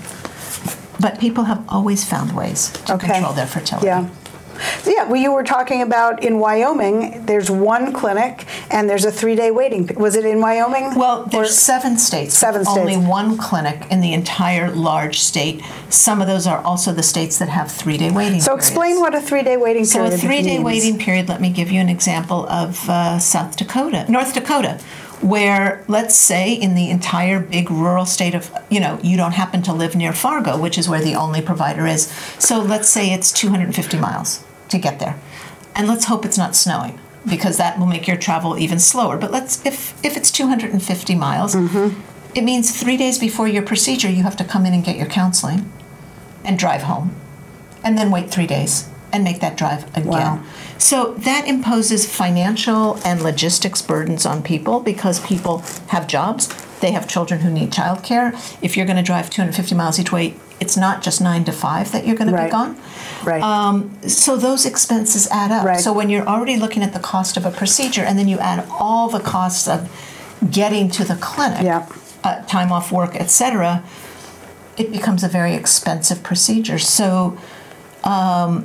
But 1.00 1.18
people 1.18 1.44
have 1.44 1.64
always 1.68 2.04
found 2.04 2.36
ways 2.36 2.70
to 2.86 2.94
Okay. 2.94 3.08
control 3.08 3.32
their 3.32 3.46
fertility. 3.46 3.86
Yeah. 3.88 4.08
Yeah, 4.86 5.04
well, 5.04 5.16
you 5.20 5.32
were 5.32 5.44
talking 5.44 5.82
about 5.82 6.22
in 6.24 6.38
Wyoming, 6.38 7.24
there's 7.26 7.50
one 7.50 7.92
clinic 7.92 8.46
and 8.70 8.88
there's 8.88 9.04
a 9.04 9.12
three 9.12 9.34
day 9.36 9.50
waiting. 9.50 9.86
Was 9.96 10.16
it 10.16 10.24
in 10.24 10.40
Wyoming? 10.40 10.94
Well, 10.94 11.22
Or- 11.22 11.26
there's 11.30 11.56
seven 11.58 11.98
states. 11.98 12.34
Seven 12.36 12.60
with 12.60 12.68
Only 12.68 12.96
one 12.96 13.36
clinic 13.36 13.86
in 13.90 14.00
the 14.00 14.12
entire 14.12 14.70
large 14.70 15.20
state. 15.20 15.62
Some 15.88 16.20
of 16.20 16.26
those 16.26 16.46
are 16.46 16.58
also 16.64 16.92
the 16.92 17.02
states 17.02 17.38
that 17.38 17.48
have 17.48 17.70
three-day 17.70 18.10
waiting. 18.10 18.40
so 18.40 18.54
explain 18.54 19.00
what 19.00 19.14
a 19.14 19.20
three 19.20 19.42
day 19.42 19.56
waiting 19.56 19.84
So 19.84 19.98
period 19.98 20.14
a 20.14 20.18
three-day 20.18 20.50
means. 20.58 20.64
waiting 20.64 20.98
period. 20.98 21.28
Let 21.28 21.40
me 21.40 21.50
give 21.50 21.70
you 21.70 21.80
an 21.80 21.88
example 21.88 22.46
of 22.48 22.88
uh, 22.88 23.18
South 23.18 23.56
Dakota, 23.56 24.04
North 24.10 24.34
Dakota, 24.34 24.78
where 25.20 25.84
let's 25.88 26.16
say 26.16 26.52
in 26.52 26.74
the 26.74 26.90
entire 26.90 27.38
big 27.38 27.70
rural 27.70 28.04
state 28.06 28.34
of 28.34 28.50
you 28.70 28.80
know 28.80 28.98
you 29.02 29.16
don't 29.16 29.32
happen 29.32 29.62
to 29.62 29.72
live 29.72 29.94
near 29.94 30.12
Fargo, 30.12 30.58
which 30.58 30.76
is 30.78 30.88
where 30.88 31.00
the 31.00 31.14
only 31.14 31.40
provider 31.40 31.86
is. 31.86 32.06
So 32.38 32.58
let's 32.60 32.88
say 32.88 33.12
it's 33.12 33.30
250 33.32 33.98
miles 33.98 34.44
to 34.72 34.78
get 34.78 34.98
there, 34.98 35.18
and 35.74 35.88
let's 35.88 36.06
hope 36.06 36.24
it's 36.24 36.38
not 36.38 36.56
snowing 36.56 36.98
because 37.28 37.56
that 37.56 37.78
will 37.78 37.86
make 37.86 38.08
your 38.08 38.16
travel 38.16 38.58
even 38.58 38.78
slower. 38.78 39.16
But 39.16 39.30
let's 39.30 39.64
if 39.64 40.04
if 40.04 40.16
it's 40.16 40.30
250 40.30 41.14
miles. 41.14 41.54
Mm-hmm. 41.54 42.00
It 42.34 42.44
means 42.44 42.80
three 42.80 42.96
days 42.96 43.18
before 43.18 43.46
your 43.46 43.62
procedure, 43.62 44.10
you 44.10 44.22
have 44.22 44.38
to 44.38 44.44
come 44.44 44.64
in 44.64 44.72
and 44.72 44.82
get 44.82 44.96
your 44.96 45.06
counseling 45.06 45.70
and 46.44 46.58
drive 46.58 46.84
home 46.84 47.14
and 47.84 47.98
then 47.98 48.10
wait 48.10 48.30
three 48.30 48.46
days 48.46 48.88
and 49.12 49.22
make 49.22 49.40
that 49.40 49.56
drive 49.56 49.84
again. 49.96 50.06
Wow. 50.06 50.42
So 50.78 51.12
that 51.14 51.46
imposes 51.46 52.10
financial 52.10 52.98
and 53.04 53.22
logistics 53.22 53.82
burdens 53.82 54.24
on 54.24 54.42
people 54.42 54.80
because 54.80 55.20
people 55.26 55.58
have 55.88 56.06
jobs, 56.06 56.48
they 56.80 56.92
have 56.92 57.06
children 57.06 57.40
who 57.40 57.50
need 57.50 57.70
childcare. 57.70 58.32
If 58.62 58.76
you're 58.76 58.86
going 58.86 58.96
to 58.96 59.02
drive 59.02 59.28
250 59.28 59.74
miles 59.74 60.00
each 60.00 60.10
way, 60.10 60.34
it's 60.62 60.76
not 60.76 61.02
just 61.06 61.20
nine 61.20 61.44
to 61.44 61.52
five 61.52 61.86
that 61.92 62.06
you're 62.06 62.16
going 62.20 62.30
to 62.32 62.42
be 62.44 62.50
gone. 62.58 62.72
Right. 63.24 63.42
Um, 63.42 63.74
so 64.08 64.36
those 64.36 64.62
expenses 64.72 65.22
add 65.42 65.50
up. 65.50 65.64
Right. 65.66 65.80
So 65.80 65.92
when 65.92 66.08
you're 66.08 66.28
already 66.34 66.56
looking 66.56 66.82
at 66.82 66.92
the 66.92 67.00
cost 67.12 67.36
of 67.36 67.44
a 67.44 67.50
procedure, 67.50 68.04
and 68.08 68.14
then 68.18 68.28
you 68.28 68.38
add 68.38 68.64
all 68.70 69.08
the 69.08 69.20
costs 69.20 69.66
of 69.74 69.78
getting 70.50 70.88
to 70.90 71.02
the 71.04 71.16
clinic, 71.16 71.62
Yeah. 71.62 71.86
uh, 72.24 72.42
time 72.46 72.70
off 72.76 72.86
work, 72.92 73.12
etc., 73.16 73.82
it 74.76 74.90
becomes 74.90 75.22
a 75.24 75.28
very 75.28 75.54
expensive 75.54 76.22
procedure. 76.22 76.78
So 76.78 77.36
um, 78.04 78.64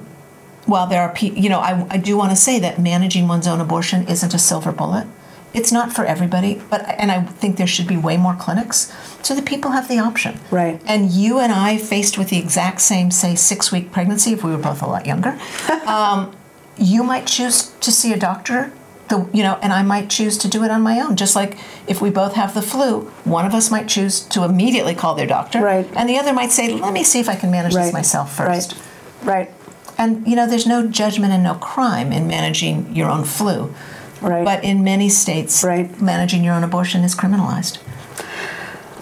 while 0.65 0.87
there 0.87 1.01
are 1.01 1.13
people, 1.13 1.39
you 1.43 1.49
know, 1.49 1.59
I, 1.59 1.71
I 1.89 1.97
do 1.97 2.15
want 2.17 2.29
to 2.31 2.35
say 2.47 2.59
that 2.59 2.79
managing 2.79 3.27
one's 3.27 3.47
own 3.47 3.59
abortion 3.59 4.07
isn't 4.07 4.33
a 4.33 4.39
silver 4.39 4.71
bullet. 4.71 5.07
It's 5.53 5.71
not 5.71 5.91
for 5.93 6.05
everybody, 6.05 6.61
but 6.69 6.81
and 6.99 7.11
I 7.11 7.23
think 7.23 7.57
there 7.57 7.67
should 7.67 7.87
be 7.87 7.97
way 7.97 8.17
more 8.17 8.35
clinics 8.35 8.93
so 9.23 9.33
that 9.33 9.45
people 9.45 9.71
have 9.71 9.87
the 9.87 9.99
option. 9.99 10.39
Right. 10.51 10.81
And 10.85 11.09
you 11.11 11.39
and 11.39 11.51
I, 11.51 11.77
faced 11.77 12.17
with 12.17 12.29
the 12.29 12.37
exact 12.37 12.81
same, 12.81 13.11
say, 13.11 13.35
six 13.35 13.71
week 13.71 13.91
pregnancy, 13.91 14.33
if 14.33 14.43
we 14.43 14.51
were 14.51 14.57
both 14.57 14.81
a 14.81 14.87
lot 14.87 15.05
younger, 15.05 15.39
um, 15.87 16.35
you 16.77 17.03
might 17.03 17.25
choose 17.27 17.71
to 17.81 17.91
see 17.91 18.13
a 18.13 18.17
doctor. 18.17 18.71
The, 19.09 19.27
you 19.33 19.41
know, 19.41 19.57
and 19.61 19.71
I 19.71 19.83
might 19.83 20.09
choose 20.09 20.37
to 20.39 20.49
do 20.49 20.63
it 20.65 20.69
on 20.69 20.81
my 20.81 20.99
own. 20.99 21.15
Just 21.15 21.33
like 21.33 21.57
if 21.87 22.01
we 22.01 22.09
both 22.09 22.33
have 22.33 22.53
the 22.53 22.61
flu, 22.61 23.03
one 23.23 23.45
of 23.45 23.53
us 23.53 23.71
might 23.71 23.87
choose 23.87 24.19
to 24.27 24.43
immediately 24.43 24.95
call 24.95 25.15
their 25.15 25.25
doctor, 25.25 25.61
Right. 25.61 25.89
and 25.95 26.09
the 26.09 26.17
other 26.17 26.33
might 26.33 26.51
say, 26.51 26.73
"Let 26.73 26.91
me 26.91 27.03
see 27.05 27.21
if 27.21 27.29
I 27.29 27.35
can 27.35 27.49
manage 27.49 27.73
right. 27.73 27.85
this 27.85 27.93
myself 27.93 28.35
first. 28.35 28.75
Right. 29.23 29.47
Right. 29.47 29.51
And 29.97 30.27
you 30.27 30.35
know, 30.35 30.45
there's 30.45 30.67
no 30.67 30.87
judgment 30.87 31.31
and 31.31 31.41
no 31.41 31.55
crime 31.55 32.11
in 32.11 32.27
managing 32.27 32.93
your 32.95 33.09
own 33.09 33.23
flu. 33.23 33.73
Right. 34.21 34.43
But 34.45 34.63
in 34.63 34.83
many 34.83 35.09
states, 35.09 35.63
Right. 35.63 36.01
managing 36.01 36.43
your 36.43 36.53
own 36.53 36.63
abortion 36.63 37.03
is 37.03 37.15
criminalized. 37.15 37.77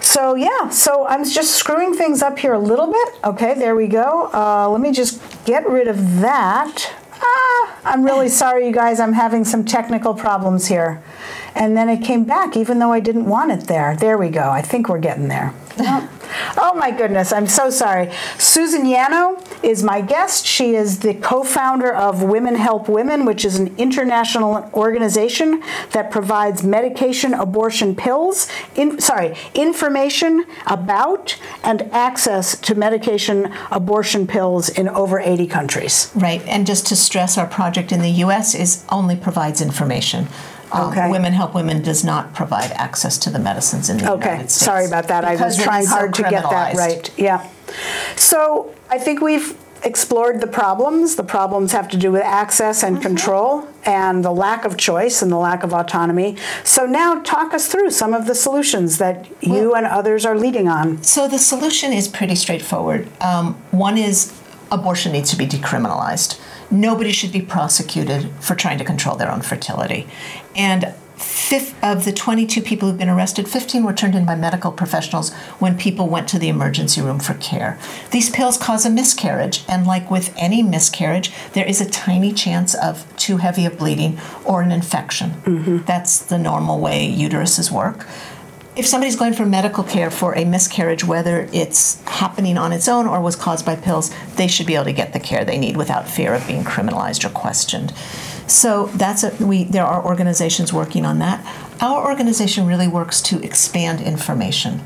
So 0.02 0.36
yeah, 0.36 0.70
so 0.70 1.06
I'm 1.08 1.24
just 1.26 1.52
screwing 1.56 1.94
things 1.94 2.22
up 2.22 2.38
here 2.40 2.54
a 2.54 2.60
little 2.60 2.92
bit. 2.92 3.10
Okay, 3.24 3.54
there 3.56 3.76
we 3.76 3.88
go. 3.88 4.30
Uh, 4.34 4.70
let 4.70 4.80
me 4.80 4.92
just 4.92 5.20
get 5.46 5.68
rid 5.68 5.88
of 5.88 6.20
that. 6.22 6.94
Ah, 7.22 7.76
I'm 7.86 8.04
really 8.04 8.30
sorry, 8.44 8.68
you 8.68 8.72
guys. 8.74 9.00
I'm 9.00 9.14
having 9.14 9.44
some 9.46 9.66
technical 9.66 10.14
problems 10.14 10.68
here. 10.68 11.02
And 11.56 11.76
then 11.76 11.90
it 11.90 12.04
came 12.04 12.24
back, 12.26 12.56
even 12.56 12.80
though 12.80 12.92
I 12.92 13.00
didn't 13.00 13.26
want 13.26 13.52
it 13.52 13.68
there. 13.68 13.96
There 13.96 14.18
we 14.18 14.30
go. 14.30 14.50
I 14.50 14.62
think 14.62 14.90
we're 14.90 15.00
getting 15.00 15.28
there. 15.30 15.54
oh 16.58 16.74
my 16.76 16.92
goodness, 16.92 17.32
I'm 17.32 17.48
so 17.48 17.70
sorry. 17.70 18.12
Susan 18.38 18.86
Yanow 18.86 19.42
is 19.64 19.84
my 19.84 20.02
guest. 20.02 20.46
She 20.46 20.76
is 20.76 21.00
the 21.00 21.14
co-founder 21.14 21.94
of 21.94 22.24
Women 22.24 22.56
Help 22.56 22.88
Women, 22.88 23.26
which 23.26 23.46
is 23.46 23.58
an 23.58 23.76
international 23.78 24.70
organization 24.74 25.62
that 25.92 26.12
provides 26.12 26.64
medication 26.64 27.34
abortion 27.34 27.96
pills, 27.96 28.48
in, 28.76 29.00
sorry, 29.00 29.36
information 29.54 30.46
about 30.68 31.38
and 31.64 31.84
access 31.94 32.58
to 32.62 32.76
medication 32.76 33.52
abortion 33.72 34.28
pills 34.28 34.70
in 34.70 34.88
over 34.90 35.20
80 35.20 35.48
countries. 35.48 36.12
Right. 36.16 36.42
And 36.48 36.66
just 36.66 36.88
to 36.88 36.96
stress, 36.96 37.38
our 37.38 37.48
project 37.48 37.92
in 37.92 38.02
the 38.02 38.10
U.S. 38.10 38.56
is 38.56 38.86
only 38.90 39.16
provides 39.16 39.62
information. 39.62 40.28
Um, 40.76 40.92
Okay. 40.92 41.10
Women 41.10 41.34
Help 41.34 41.54
Women 41.56 41.82
does 41.82 42.04
not 42.04 42.34
provide 42.34 42.72
access 42.72 43.18
to 43.20 43.30
the 43.30 43.40
medicines 43.40 43.90
in 43.90 43.98
the 43.98 44.12
Okay, 44.14 44.30
United 44.32 44.52
States. 44.52 44.66
sorry 44.66 44.86
about 44.86 45.08
that. 45.08 45.24
I 45.26 45.36
was 45.36 45.58
trying 45.58 45.86
hard 45.86 46.14
to 46.16 46.24
get 46.24 46.44
that 46.50 46.76
right. 46.76 47.10
Yeah. 47.18 47.48
So 48.16 48.74
I 48.90 48.98
think 49.00 49.22
we've 49.22 49.58
explored 49.84 50.42
the 50.42 50.48
problems. 50.48 51.16
The 51.16 51.24
problems 51.24 51.72
have 51.72 51.88
to 51.90 51.98
do 51.98 52.12
with 52.12 52.24
access 52.24 52.84
Mm-hmm. 52.84 52.96
and 52.96 53.04
control 53.04 53.68
and 53.86 54.26
the 54.26 54.32
lack 54.32 54.66
of 54.66 54.78
choice 54.78 55.22
and 55.22 55.32
the 55.32 55.38
lack 55.38 55.64
of 55.64 55.74
autonomy. 55.74 56.38
So 56.64 56.86
now 56.88 57.22
talk 57.22 57.54
us 57.54 57.68
through 57.68 57.92
some 57.92 58.14
of 58.14 58.26
the 58.26 58.34
solutions 58.36 58.98
that 58.98 59.28
you 59.42 59.76
and 59.76 59.86
others 59.86 60.26
are 60.26 60.36
leading 60.38 60.68
on. 60.68 61.04
So 61.04 61.28
the 61.28 61.38
solution 61.38 61.94
is 61.94 62.08
pretty 62.08 62.36
straightforward. 62.36 63.08
Um, 63.22 63.54
one 63.72 63.98
is 63.98 64.34
abortion 64.72 65.12
needs 65.12 65.30
to 65.32 65.38
be 65.38 65.46
decriminalized. 65.46 66.40
Nobody 66.72 67.12
should 67.12 67.32
be 67.32 67.42
prosecuted 67.42 68.30
for 68.40 68.56
trying 68.56 68.78
to 68.78 68.84
control 68.84 69.16
their 69.16 69.32
own 69.32 69.42
fertility. 69.42 70.08
And 70.56 70.94
fifth 71.16 71.82
of 71.84 72.06
the 72.06 72.12
22 72.12 72.62
people 72.62 72.90
who've 72.90 72.98
been 72.98 73.10
arrested, 73.10 73.48
15 73.48 73.84
were 73.84 73.94
turned 73.94 74.16
in 74.16 74.26
by 74.26 74.36
medical 74.36 74.72
professionals 74.72 75.34
when 75.60 75.78
people 75.78 76.08
went 76.08 76.28
to 76.30 76.40
the 76.40 76.50
emergency 76.50 77.02
room 77.02 77.20
for 77.20 77.36
care. 77.36 77.80
These 78.12 78.30
pills 78.30 78.58
cause 78.58 78.86
a 78.86 78.90
miscarriage, 78.90 79.64
and 79.68 79.86
like 79.88 80.12
with 80.12 80.34
any 80.38 80.64
miscarriage, 80.64 81.32
there 81.54 81.66
is 81.66 81.80
a 81.80 81.90
tiny 81.90 82.34
chance 82.34 82.74
of 82.76 83.06
too 83.16 83.38
heavy 83.38 83.66
a 83.66 83.72
bleeding 83.72 84.20
or 84.44 84.62
an 84.62 84.72
infection. 84.72 85.32
Mm-hmm. 85.46 85.78
That's 85.86 86.20
the 86.20 86.38
normal 86.38 86.80
way 86.80 87.08
uteruses 87.08 87.72
work 87.72 88.06
if 88.76 88.86
somebody's 88.86 89.16
going 89.16 89.34
for 89.34 89.46
medical 89.46 89.84
care 89.84 90.12
for 90.12 90.38
a 90.38 90.44
miscarriage, 90.44 91.04
whether 91.06 91.48
it's 91.54 92.02
happening 92.04 92.58
on 92.58 92.74
its 92.74 92.88
own 92.88 93.08
or 93.08 93.22
was 93.22 93.36
caused 93.36 93.66
by 93.66 93.76
pills, 93.76 94.14
they 94.36 94.48
should 94.48 94.68
be 94.68 94.76
able 94.76 94.86
to 94.86 94.94
get 94.94 95.14
the 95.14 95.20
care 95.20 95.46
they 95.46 95.58
need 95.58 95.78
without 95.78 96.10
fear 96.10 96.34
of 96.34 96.46
being 96.46 96.64
criminalized 96.64 97.24
or 97.24 97.30
questioned. 97.30 97.92
So 98.48 98.88
that's 98.88 99.24
a, 99.24 99.32
we. 99.44 99.64
There 99.64 99.86
are 99.86 100.06
organizations 100.06 100.74
working 100.74 101.06
on 101.06 101.20
that. 101.20 101.44
Our 101.82 102.06
organization 102.06 102.68
really 102.68 102.88
works 102.88 103.22
to 103.24 103.42
expand 103.42 104.02
information 104.02 104.82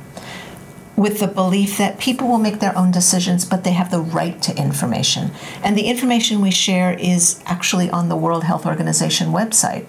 with 0.96 1.20
the 1.20 1.28
belief 1.28 1.78
that 1.78 1.98
people 1.98 2.28
will 2.28 2.38
make 2.38 2.60
their 2.60 2.78
own 2.78 2.92
decisions, 2.92 3.46
but 3.46 3.64
they 3.64 3.72
have 3.72 3.90
the 3.90 4.00
right 4.00 4.42
to 4.44 4.56
information. 4.56 5.32
And 5.64 5.78
the 5.78 5.88
information 5.88 6.42
we 6.42 6.52
share 6.52 6.94
is 6.94 7.42
actually 7.46 7.90
on 7.90 8.10
the 8.10 8.18
World 8.18 8.44
Health 8.44 8.66
Organization 8.66 9.30
website. 9.30 9.86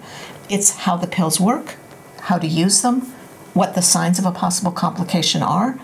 It's 0.49 0.71
how 0.71 0.97
the 0.97 1.07
pills 1.07 1.39
work, 1.39 1.75
how 2.21 2.37
to 2.37 2.47
use 2.47 2.81
them, 2.81 3.11
what 3.53 3.75
the 3.75 3.81
signs 3.81 4.19
of 4.19 4.25
a 4.25 4.31
possible 4.31 4.71
complication 4.71 5.41
are, 5.41 5.79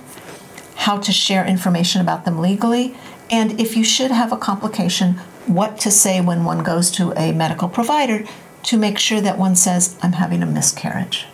how 0.75 0.97
to 0.97 1.11
share 1.11 1.45
information 1.45 2.01
about 2.01 2.25
them 2.25 2.39
legally, 2.39 2.95
and 3.29 3.59
if 3.59 3.75
you 3.75 3.83
should 3.83 4.11
have 4.11 4.31
a 4.31 4.37
complication, 4.37 5.13
what 5.47 5.77
to 5.79 5.91
say 5.91 6.21
when 6.21 6.43
one 6.43 6.63
goes 6.63 6.91
to 6.91 7.11
a 7.13 7.31
medical 7.31 7.67
provider 7.67 8.25
to 8.63 8.77
make 8.77 8.97
sure 8.97 9.21
that 9.21 9.37
one 9.37 9.55
says, 9.55 9.97
I'm 10.01 10.13
having 10.13 10.43
a 10.43 10.45
miscarriage, 10.45 11.25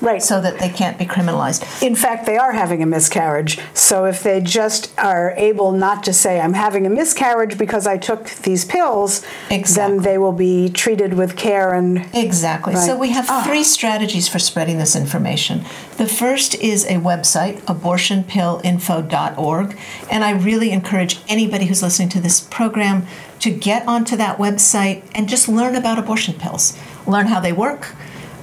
Right. 0.00 0.22
so 0.22 0.40
that 0.40 0.58
they 0.58 0.68
can't 0.70 0.98
be 0.98 1.04
criminalized. 1.06 1.82
in 1.82 1.94
fact, 1.94 2.24
they 2.26 2.36
are 2.38 2.52
having 2.52 2.82
a 2.82 2.86
miscarriage. 2.86 3.58
So 3.74 4.04
if 4.06 4.22
they 4.22 4.40
just 4.40 4.92
are 4.98 5.34
able 5.36 5.72
not 5.72 6.02
to 6.04 6.12
say, 6.12 6.40
I'm 6.40 6.54
having 6.54 6.86
a 6.86 6.90
miscarriage 6.90 7.58
because 7.58 7.86
I 7.86 7.96
took 7.98 8.28
these 8.42 8.64
pills, 8.64 9.22
Exactly. 9.50 9.96
then 9.96 10.02
they 10.04 10.18
will 10.18 10.32
be 10.32 10.68
treated 10.70 11.14
with 11.14 11.36
care 11.36 11.72
and 11.74 12.06
Exactly. 12.14 12.74
So 12.76 12.96
we 12.96 13.10
have 13.10 13.26
Ah. 13.28 13.42
three 13.46 13.64
strategies 13.64 14.28
for 14.28 14.38
spreading 14.38 14.78
this 14.78 14.94
information. 14.96 15.64
The 15.96 16.06
first 16.06 16.54
is 16.56 16.84
a 16.86 16.94
website, 16.96 17.60
abortionpillinfo.org, 17.62 19.76
and 20.10 20.24
I 20.24 20.30
really 20.32 20.70
encourage 20.70 21.20
anybody 21.28 21.66
who's 21.66 21.82
listening 21.82 22.08
to 22.10 22.20
this 22.20 22.40
program 22.40 23.06
to 23.40 23.50
get 23.50 23.86
onto 23.86 24.16
that 24.16 24.38
website 24.38 25.02
and 25.14 25.28
just 25.28 25.48
learn 25.48 25.74
about 25.76 25.98
abortion 25.98 26.34
pills. 26.34 26.76
Learn 27.06 27.26
how 27.26 27.40
they 27.40 27.52
work, 27.52 27.94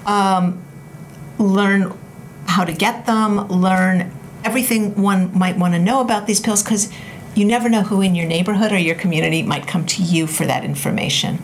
um, 0.05 0.59
learn 1.37 1.97
how 2.47 2.63
to 2.63 2.73
get 2.73 3.05
them, 3.05 3.47
learn 3.47 4.11
everything 4.43 5.01
one 5.01 5.37
might 5.37 5.57
want 5.57 5.73
to 5.73 5.79
know 5.79 6.01
about 6.01 6.27
these 6.27 6.39
pills 6.39 6.63
because 6.63 6.91
you 7.35 7.45
never 7.45 7.69
know 7.69 7.83
who 7.83 8.01
in 8.01 8.15
your 8.15 8.25
neighborhood 8.25 8.71
or 8.71 8.77
your 8.77 8.95
community 8.95 9.43
might 9.43 9.67
come 9.67 9.85
to 9.85 10.01
you 10.01 10.25
for 10.25 10.45
that 10.45 10.63
information. 10.63 11.39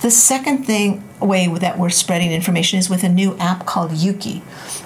The 0.00 0.10
second 0.10 0.64
thing 0.64 1.02
way 1.18 1.48
that 1.48 1.78
we're 1.78 1.88
spreading 1.88 2.30
information 2.30 2.78
is 2.78 2.90
with 2.90 3.04
a 3.04 3.08
new 3.08 3.36
app 3.38 3.64
called 3.64 3.92
Euki, 3.92 4.42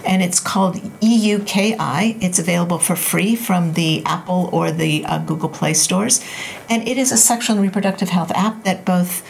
and 0.06 0.22
it's 0.22 0.38
called 0.38 0.76
EUKI. 0.76 2.22
It's 2.22 2.38
available 2.38 2.78
for 2.78 2.94
free 2.94 3.34
from 3.34 3.72
the 3.72 4.02
Apple 4.06 4.48
or 4.52 4.70
the 4.70 5.04
uh, 5.04 5.18
Google 5.18 5.48
Play 5.48 5.74
stores, 5.74 6.24
and 6.70 6.86
it 6.86 6.96
is 6.96 7.10
a 7.10 7.16
sexual 7.16 7.56
and 7.56 7.64
reproductive 7.64 8.10
health 8.10 8.30
app 8.36 8.62
that 8.62 8.84
both 8.84 9.26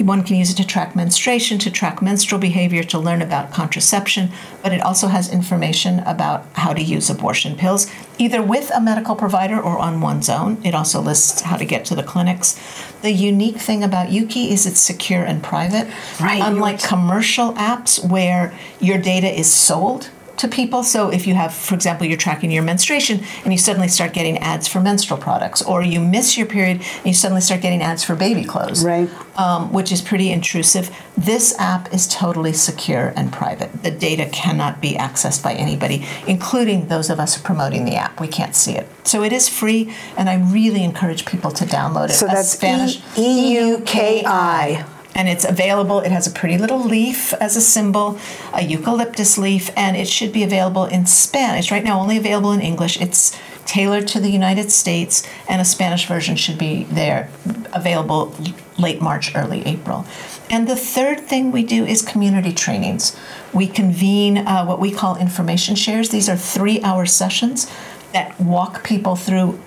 one 0.00 0.22
can 0.22 0.36
use 0.36 0.50
it 0.50 0.56
to 0.56 0.66
track 0.66 0.94
menstruation, 0.94 1.58
to 1.58 1.70
track 1.70 2.00
menstrual 2.02 2.40
behavior, 2.40 2.82
to 2.84 2.98
learn 2.98 3.22
about 3.22 3.52
contraception, 3.52 4.30
but 4.62 4.72
it 4.72 4.80
also 4.80 5.08
has 5.08 5.32
information 5.32 6.00
about 6.00 6.46
how 6.54 6.72
to 6.72 6.82
use 6.82 7.10
abortion 7.10 7.56
pills, 7.56 7.90
either 8.18 8.42
with 8.42 8.70
a 8.74 8.80
medical 8.80 9.16
provider 9.16 9.60
or 9.60 9.78
on 9.78 10.00
one's 10.00 10.28
own. 10.28 10.60
It 10.64 10.74
also 10.74 11.00
lists 11.00 11.42
how 11.42 11.56
to 11.56 11.64
get 11.64 11.84
to 11.86 11.94
the 11.94 12.02
clinics. 12.02 12.58
The 13.02 13.12
unique 13.12 13.58
thing 13.58 13.84
about 13.84 14.08
Euki 14.08 14.50
is 14.50 14.66
it's 14.66 14.80
secure 14.80 15.24
and 15.24 15.42
private. 15.42 15.88
Right. 16.20 16.42
Unlike 16.42 16.82
commercial 16.82 17.52
apps 17.54 18.06
where 18.08 18.56
your 18.80 18.98
data 18.98 19.28
is 19.28 19.52
sold 19.52 20.10
to 20.38 20.48
people. 20.48 20.82
So 20.82 21.10
if 21.10 21.26
you 21.26 21.34
have, 21.34 21.52
for 21.54 21.74
example, 21.74 22.06
you're 22.06 22.16
tracking 22.16 22.50
your 22.50 22.62
menstruation 22.62 23.20
and 23.44 23.52
you 23.52 23.58
suddenly 23.58 23.88
start 23.88 24.12
getting 24.12 24.38
ads 24.38 24.66
for 24.68 24.80
menstrual 24.80 25.18
products, 25.20 25.62
or 25.62 25.82
you 25.82 26.00
miss 26.00 26.36
your 26.38 26.46
period 26.46 26.78
and 26.96 27.06
you 27.06 27.14
suddenly 27.14 27.40
start 27.40 27.60
getting 27.60 27.82
ads 27.82 28.02
for 28.04 28.14
baby 28.14 28.44
clothes, 28.44 28.84
Right. 28.84 29.08
um, 29.38 29.72
which 29.72 29.92
is 29.92 30.00
pretty 30.00 30.30
intrusive. 30.30 30.90
This 31.16 31.58
app 31.58 31.92
is 31.92 32.06
totally 32.06 32.52
secure 32.52 33.12
and 33.16 33.32
private. 33.32 33.82
The 33.82 33.90
data 33.90 34.26
cannot 34.26 34.80
be 34.80 34.94
accessed 34.94 35.42
by 35.42 35.54
anybody, 35.54 36.06
including 36.26 36.88
those 36.88 37.10
of 37.10 37.18
us 37.20 37.36
promoting 37.36 37.84
the 37.84 37.96
app. 37.96 38.20
We 38.20 38.28
can't 38.28 38.54
see 38.54 38.72
it. 38.76 38.88
So 39.04 39.22
it 39.22 39.32
is 39.32 39.48
free, 39.48 39.92
and 40.16 40.28
I 40.30 40.36
really 40.36 40.84
encourage 40.84 41.24
people 41.26 41.50
to 41.52 41.64
download 41.64 42.10
it. 42.10 42.12
So 42.14 42.26
A 42.26 42.30
that's 42.30 42.50
Spanish 42.50 43.00
E 43.16 43.56
U 43.58 43.82
K 43.84 44.22
I. 44.24 44.84
And 45.18 45.28
it's 45.28 45.44
available. 45.44 45.98
It 45.98 46.12
has 46.12 46.28
a 46.28 46.30
pretty 46.30 46.56
little 46.58 46.78
leaf 46.78 47.34
as 47.34 47.56
a 47.56 47.60
symbol, 47.60 48.18
a 48.54 48.62
eucalyptus 48.62 49.36
leaf, 49.36 49.68
and 49.76 49.96
it 49.96 50.06
should 50.06 50.32
be 50.32 50.44
available 50.44 50.84
in 50.84 51.06
Spanish. 51.06 51.72
Right 51.72 51.82
now, 51.82 52.00
only 52.00 52.16
available 52.16 52.52
in 52.52 52.60
English. 52.60 53.00
It's 53.00 53.36
tailored 53.66 54.06
to 54.08 54.20
the 54.20 54.30
United 54.30 54.70
States, 54.70 55.26
and 55.48 55.60
a 55.60 55.64
Spanish 55.64 56.06
version 56.06 56.36
should 56.36 56.56
be 56.56 56.84
there, 56.84 57.30
available 57.72 58.32
late 58.78 59.02
March, 59.02 59.34
early 59.34 59.66
April. 59.66 60.06
And 60.48 60.68
the 60.68 60.76
third 60.76 61.20
thing 61.20 61.50
we 61.50 61.64
do 61.64 61.84
is 61.84 62.00
community 62.00 62.52
trainings. 62.52 63.18
We 63.52 63.66
convene 63.66 64.38
uh, 64.38 64.64
what 64.64 64.78
we 64.78 64.92
call 64.92 65.16
information 65.16 65.74
shares. 65.74 66.10
These 66.10 66.28
are 66.28 66.36
three 66.36 66.80
hour 66.82 67.04
sessions 67.06 67.70
that 68.12 68.40
walk 68.40 68.84
people 68.84 69.16
through 69.16 69.60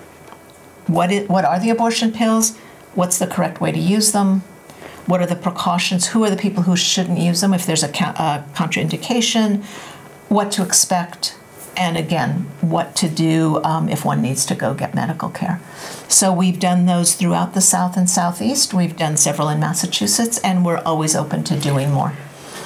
what, 0.86 1.12
it, 1.12 1.28
what 1.28 1.44
are 1.44 1.60
the 1.60 1.70
abortion 1.70 2.10
pills, 2.10 2.56
what's 2.94 3.18
the 3.18 3.26
correct 3.26 3.60
way 3.60 3.70
to 3.70 3.78
use 3.78 4.12
them, 4.12 4.42
what 5.06 5.20
are 5.20 5.26
the 5.26 5.36
precautions, 5.36 6.08
who 6.08 6.24
are 6.24 6.30
the 6.30 6.36
people 6.36 6.62
who 6.62 6.76
shouldn't 6.76 7.18
use 7.18 7.40
them 7.40 7.52
if 7.52 7.66
there's 7.66 7.82
a, 7.82 7.88
a 7.88 8.44
contraindication, 8.54 9.64
what 10.28 10.52
to 10.52 10.62
expect, 10.62 11.36
and 11.76 11.96
again, 11.96 12.46
what 12.60 12.94
to 12.96 13.08
do 13.08 13.62
um, 13.64 13.88
if 13.88 14.04
one 14.04 14.20
needs 14.20 14.44
to 14.46 14.54
go 14.54 14.74
get 14.74 14.94
medical 14.94 15.30
care. 15.30 15.60
So 16.08 16.32
we've 16.32 16.60
done 16.60 16.86
those 16.86 17.14
throughout 17.14 17.54
the 17.54 17.60
South 17.60 17.96
and 17.96 18.08
Southeast. 18.08 18.74
We've 18.74 18.96
done 18.96 19.16
several 19.16 19.48
in 19.48 19.58
Massachusetts, 19.58 20.38
and 20.44 20.64
we're 20.64 20.82
always 20.84 21.16
open 21.16 21.44
to 21.44 21.58
doing 21.58 21.90
more. 21.90 22.12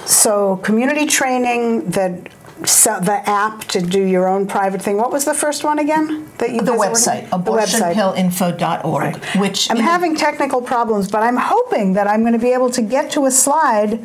So 0.04 0.56
community 0.58 1.06
training 1.06 1.90
that 1.90 2.28
so 2.64 2.98
the 3.00 3.28
app 3.28 3.64
to 3.64 3.82
do 3.82 4.02
your 4.02 4.28
own 4.28 4.46
private 4.46 4.80
thing. 4.80 4.96
What 4.96 5.12
was 5.12 5.24
the 5.24 5.34
first 5.34 5.62
one 5.62 5.78
again? 5.78 6.30
That 6.38 6.52
you 6.52 6.62
the 6.62 6.72
website, 6.72 7.28
abortionpillinfo.org. 7.28 9.24
Which 9.38 9.70
I'm 9.70 9.76
having 9.76 10.16
technical 10.16 10.62
problems, 10.62 11.10
but 11.10 11.22
I'm 11.22 11.36
hoping 11.36 11.92
that 11.94 12.06
I'm 12.06 12.22
going 12.22 12.32
to 12.32 12.38
be 12.38 12.52
able 12.52 12.70
to 12.70 12.82
get 12.82 13.10
to 13.12 13.26
a 13.26 13.30
slide 13.30 14.04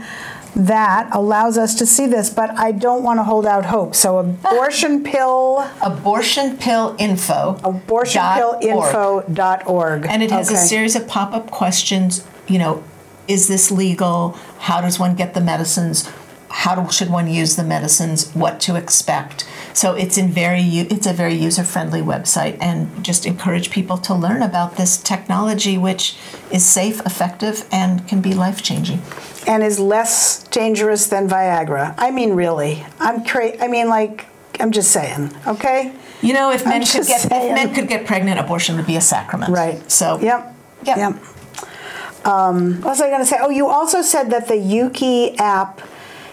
that 0.55 1.09
allows 1.13 1.57
us 1.57 1.75
to 1.75 1.85
see 1.85 2.07
this, 2.07 2.29
but 2.29 2.49
I 2.59 2.73
don't 2.73 3.03
want 3.03 3.19
to 3.19 3.23
hold 3.23 3.45
out 3.45 3.63
hope. 3.65 3.95
So 3.95 4.17
abortion 4.19 5.01
pill 5.11 5.65
abortion 5.81 6.57
pill 6.57 6.97
info 6.99 7.57
abortionpillinfo.org. 7.63 10.05
And 10.07 10.21
it 10.21 10.31
has 10.31 10.49
okay. 10.49 10.57
a 10.57 10.61
series 10.61 10.97
of 10.97 11.07
pop-up 11.07 11.51
questions, 11.51 12.27
you 12.47 12.59
know, 12.59 12.83
is 13.27 13.47
this 13.47 13.69
legal? 13.71 14.31
How 14.59 14.81
does 14.81 14.99
one 14.99 15.15
get 15.15 15.33
the 15.33 15.41
medicines? 15.41 16.11
How 16.51 16.87
should 16.89 17.09
one 17.09 17.27
use 17.29 17.55
the 17.55 17.63
medicines? 17.63 18.31
What 18.33 18.59
to 18.61 18.75
expect? 18.75 19.47
So 19.73 19.95
it's 19.95 20.17
in 20.17 20.29
very 20.29 20.61
it's 20.61 21.07
a 21.07 21.13
very 21.13 21.33
user 21.33 21.63
friendly 21.63 22.01
website, 22.01 22.57
and 22.59 23.03
just 23.03 23.25
encourage 23.25 23.71
people 23.71 23.97
to 23.99 24.13
learn 24.13 24.41
about 24.41 24.75
this 24.75 24.97
technology, 24.97 25.77
which 25.77 26.15
is 26.51 26.65
safe, 26.65 26.99
effective, 27.05 27.67
and 27.71 28.07
can 28.07 28.21
be 28.21 28.33
life 28.33 28.61
changing 28.61 29.01
and 29.47 29.63
is 29.63 29.79
less 29.79 30.43
dangerous 30.49 31.07
than 31.07 31.27
Viagra. 31.27 31.95
I 31.97 32.11
mean, 32.11 32.33
really. 32.33 32.85
I'm 32.99 33.23
cra- 33.23 33.61
I 33.61 33.67
mean, 33.67 33.89
like, 33.89 34.27
I'm 34.59 34.71
just 34.71 34.91
saying. 34.91 35.31
Okay. 35.47 35.93
You 36.21 36.33
know, 36.33 36.51
if 36.51 36.65
men 36.65 36.85
could 36.85 37.07
get 37.07 37.25
if 37.25 37.29
men 37.29 37.73
could 37.73 37.87
get 37.87 38.05
pregnant, 38.05 38.39
abortion 38.39 38.75
would 38.77 38.85
be 38.85 38.95
a 38.95 39.01
sacrament. 39.01 39.51
Right. 39.51 39.89
So. 39.89 40.19
Yep. 40.19 40.55
Yep. 40.85 40.97
yep. 40.97 42.25
Um, 42.25 42.75
what 42.81 42.91
was 42.91 43.01
I 43.01 43.09
going 43.09 43.21
to 43.21 43.25
say? 43.25 43.37
Oh, 43.39 43.49
you 43.49 43.67
also 43.67 44.03
said 44.03 44.29
that 44.29 44.47
the 44.47 44.53
Euki 44.53 45.35
app 45.39 45.81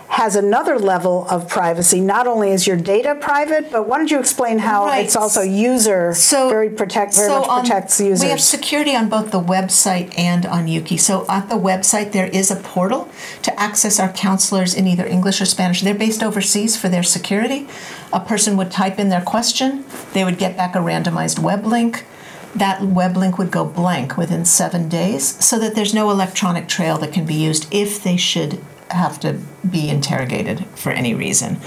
has 0.09 0.35
another 0.35 0.79
level 0.79 1.27
of 1.29 1.49
privacy. 1.49 2.01
Not 2.01 2.27
only 2.27 2.51
is 2.51 2.67
your 2.67 2.77
data 2.77 3.15
private, 3.15 3.71
but 3.71 3.87
why 3.87 3.99
don't 3.99 4.11
you 4.11 4.19
explain 4.19 4.59
how 4.59 4.87
right. 4.87 5.05
it's 5.05 5.15
also 5.15 5.43
user 5.43 6.15
so, 6.15 6.49
very 6.49 6.71
protect 6.71 7.15
very 7.15 7.29
so 7.29 7.41
much 7.41 7.49
on, 7.49 7.61
protects 7.61 8.01
users. 8.01 8.23
We 8.25 8.31
have 8.31 8.41
security 8.41 8.97
on 8.97 9.11
both 9.11 9.31
the 9.31 9.41
website 9.41 10.19
and 10.19 10.47
on 10.47 10.67
Euki. 10.67 10.99
So 10.99 11.27
at 11.29 11.51
the 11.51 11.57
website 11.57 12.13
there 12.13 12.27
is 12.27 12.51
a 12.51 12.57
portal 12.57 13.11
to 13.43 13.61
access 13.61 14.01
our 14.01 14.11
counselors 14.11 14.75
in 14.75 14.87
either 14.87 15.07
English 15.07 15.43
or 15.43 15.45
Spanish. 15.45 15.83
They're 15.83 15.95
based 15.95 16.23
overseas 16.23 16.77
for 16.77 16.89
their 16.89 17.03
security. 17.03 17.69
A 18.11 18.21
person 18.21 18.57
would 18.57 18.71
type 18.71 18.99
in 18.99 19.11
their 19.11 19.23
question, 19.23 19.85
they 20.15 20.25
would 20.25 20.39
get 20.39 20.57
back 20.57 20.75
a 20.75 20.79
randomized 20.79 21.39
web 21.39 21.67
link 21.67 22.07
that 22.55 22.83
web 22.83 23.15
link 23.15 23.37
would 23.37 23.51
go 23.51 23.63
blank 23.63 24.17
within 24.17 24.43
seven 24.43 24.89
days 24.89 25.45
so 25.45 25.59
that 25.59 25.75
there's 25.75 25.93
no 25.93 26.11
electronic 26.11 26.67
trail 26.67 26.97
that 26.97 27.13
can 27.13 27.27
be 27.27 27.35
used 27.35 27.67
if 27.71 28.03
they 28.03 28.17
should 28.17 28.59
have 28.91 29.21
to 29.21 29.41
be 29.69 29.89
interrogated 29.89 30.67
for 30.75 30.93
any 30.93 31.15
reason. 31.15 31.59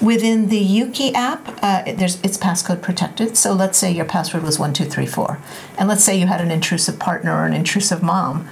Within 0.00 0.48
the 0.48 0.60
Euki 0.60 1.14
app, 1.14 1.58
uh, 1.62 1.84
there's 1.92 2.20
it's 2.22 2.36
passcode 2.36 2.82
protected. 2.82 3.36
So 3.36 3.52
let's 3.52 3.78
say 3.78 3.92
your 3.92 4.04
password 4.04 4.42
was 4.42 4.58
one 4.58 4.72
two 4.72 4.84
three 4.84 5.06
four, 5.06 5.38
and 5.78 5.88
let's 5.88 6.02
say 6.02 6.18
you 6.18 6.26
had 6.26 6.40
an 6.40 6.50
intrusive 6.50 6.98
partner 6.98 7.32
or 7.32 7.46
an 7.46 7.52
intrusive 7.52 8.02
mom. 8.02 8.48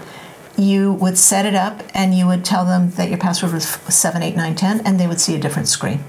You 0.57 0.93
would 0.93 1.19
set 1.19 1.47
it 1.47 1.55
up, 1.55 1.83
and 1.93 2.15
you 2.15 2.27
would 2.27 2.45
tell 2.45 2.65
them 2.65 2.91
that 2.91 3.09
your 3.09 3.19
password 3.19 3.53
was 3.53 3.67
seven 3.67 4.23
eight 4.23 4.37
nine 4.37 4.55
ten, 4.55 4.81
and 4.87 5.01
they 5.01 5.09
would 5.09 5.21
see 5.21 5.35
a 5.35 5.41
different 5.41 5.69
screen. 5.69 6.05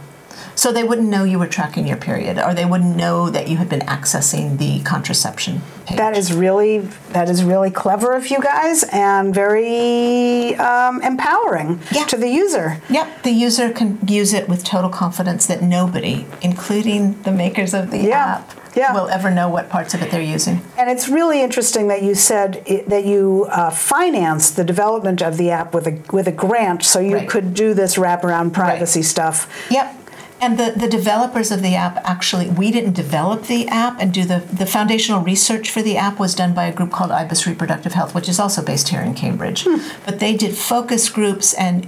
So 0.61 0.71
they 0.71 0.83
wouldn't 0.83 1.09
know 1.09 1.23
you 1.23 1.39
were 1.39 1.47
tracking 1.47 1.87
your 1.87 1.97
period, 1.97 2.37
or 2.37 2.53
they 2.53 2.65
wouldn't 2.65 2.95
know 2.95 3.31
that 3.31 3.47
you 3.47 3.57
had 3.57 3.67
been 3.67 3.79
accessing 3.79 4.59
the 4.59 4.79
contraception 4.83 5.63
page. 5.87 5.97
That 5.97 6.15
is 6.15 6.31
really 6.31 6.77
that 7.13 7.31
is 7.31 7.43
really 7.43 7.71
clever 7.71 8.13
of 8.13 8.27
you 8.27 8.39
guys, 8.39 8.83
and 8.93 9.33
very 9.33 10.53
um, 10.57 11.01
empowering 11.01 11.79
yeah. 11.91 12.05
to 12.05 12.15
the 12.15 12.29
user. 12.29 12.79
Yep, 12.91 13.23
the 13.23 13.31
user 13.31 13.71
can 13.71 13.97
use 14.07 14.33
it 14.33 14.47
with 14.47 14.63
total 14.63 14.91
confidence 14.91 15.47
that 15.47 15.63
nobody, 15.63 16.27
including 16.43 17.19
the 17.23 17.31
makers 17.31 17.73
of 17.73 17.89
the 17.89 17.97
yeah. 17.97 18.35
app, 18.35 18.53
yeah. 18.75 18.93
will 18.93 19.09
ever 19.09 19.31
know 19.31 19.49
what 19.49 19.67
parts 19.67 19.95
of 19.95 20.03
it 20.03 20.11
they're 20.11 20.21
using. 20.21 20.61
And 20.77 20.91
it's 20.91 21.09
really 21.09 21.41
interesting 21.41 21.87
that 21.87 22.03
you 22.03 22.13
said 22.13 22.61
it, 22.67 22.87
that 22.87 23.05
you 23.05 23.47
uh, 23.49 23.71
financed 23.71 24.57
the 24.57 24.63
development 24.63 25.23
of 25.23 25.37
the 25.37 25.49
app 25.49 25.73
with 25.73 25.87
a 25.87 25.99
with 26.11 26.27
a 26.27 26.31
grant, 26.31 26.83
so 26.83 26.99
you 26.99 27.15
right. 27.15 27.27
could 27.27 27.55
do 27.55 27.73
this 27.73 27.95
wraparound 27.95 28.53
privacy 28.53 28.99
right. 28.99 29.05
stuff. 29.05 29.67
Yep. 29.71 29.97
And 30.41 30.57
the, 30.57 30.73
the 30.75 30.87
developers 30.87 31.51
of 31.51 31.61
the 31.61 31.75
app 31.75 31.97
actually, 32.03 32.49
we 32.49 32.71
didn't 32.71 32.93
develop 32.93 33.43
the 33.43 33.67
app 33.67 34.01
and 34.01 34.11
do 34.11 34.25
the, 34.25 34.39
the 34.39 34.65
foundational 34.65 35.21
research 35.21 35.69
for 35.69 35.83
the 35.83 35.97
app 35.97 36.19
was 36.19 36.33
done 36.33 36.55
by 36.55 36.65
a 36.65 36.73
group 36.73 36.91
called 36.91 37.11
IBIS 37.11 37.45
Reproductive 37.45 37.93
Health, 37.93 38.15
which 38.15 38.27
is 38.27 38.39
also 38.39 38.63
based 38.63 38.89
here 38.89 39.01
in 39.01 39.13
Cambridge. 39.13 39.65
Hmm. 39.67 39.77
But 40.03 40.19
they 40.19 40.35
did 40.35 40.57
focus 40.57 41.09
groups 41.09 41.53
and 41.53 41.87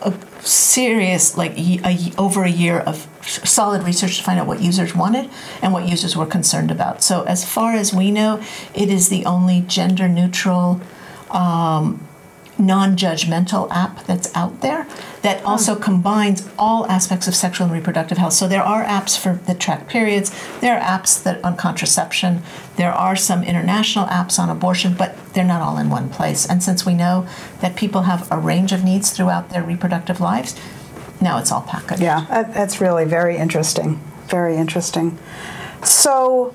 a 0.00 0.14
serious, 0.40 1.36
like 1.36 1.58
a, 1.58 2.12
over 2.16 2.44
a 2.44 2.50
year 2.50 2.78
of 2.78 3.06
solid 3.22 3.82
research 3.82 4.16
to 4.18 4.24
find 4.24 4.40
out 4.40 4.46
what 4.46 4.60
users 4.60 4.94
wanted 4.94 5.30
and 5.60 5.72
what 5.72 5.86
users 5.86 6.16
were 6.16 6.26
concerned 6.26 6.70
about. 6.70 7.02
So, 7.02 7.22
as 7.24 7.44
far 7.44 7.74
as 7.74 7.92
we 7.92 8.10
know, 8.10 8.42
it 8.74 8.90
is 8.90 9.08
the 9.10 9.26
only 9.26 9.62
gender 9.62 10.08
neutral. 10.08 10.80
Um, 11.30 12.06
non 12.58 12.96
judgmental 12.96 13.70
app 13.70 14.04
that's 14.04 14.34
out 14.34 14.60
there 14.60 14.86
that 15.22 15.42
also 15.44 15.74
combines 15.74 16.48
all 16.58 16.86
aspects 16.86 17.26
of 17.26 17.34
sexual 17.34 17.66
and 17.66 17.74
reproductive 17.74 18.18
health. 18.18 18.32
So 18.32 18.46
there 18.46 18.62
are 18.62 18.84
apps 18.84 19.18
for 19.18 19.40
the 19.46 19.54
track 19.54 19.88
periods, 19.88 20.30
there 20.60 20.78
are 20.78 20.80
apps 20.80 21.22
that 21.22 21.44
on 21.44 21.56
contraception, 21.56 22.42
there 22.76 22.92
are 22.92 23.16
some 23.16 23.42
international 23.42 24.06
apps 24.06 24.38
on 24.38 24.50
abortion, 24.50 24.94
but 24.94 25.16
they're 25.32 25.44
not 25.44 25.62
all 25.62 25.78
in 25.78 25.90
one 25.90 26.10
place. 26.10 26.46
And 26.48 26.62
since 26.62 26.86
we 26.86 26.94
know 26.94 27.26
that 27.60 27.76
people 27.76 28.02
have 28.02 28.30
a 28.30 28.38
range 28.38 28.72
of 28.72 28.84
needs 28.84 29.10
throughout 29.10 29.50
their 29.50 29.62
reproductive 29.62 30.20
lives, 30.20 30.58
now 31.20 31.38
it's 31.38 31.50
all 31.50 31.62
packaged. 31.62 32.02
Yeah, 32.02 32.44
that's 32.54 32.80
really 32.80 33.04
very 33.04 33.36
interesting. 33.36 34.00
Very 34.28 34.56
interesting. 34.56 35.18
So 35.82 36.54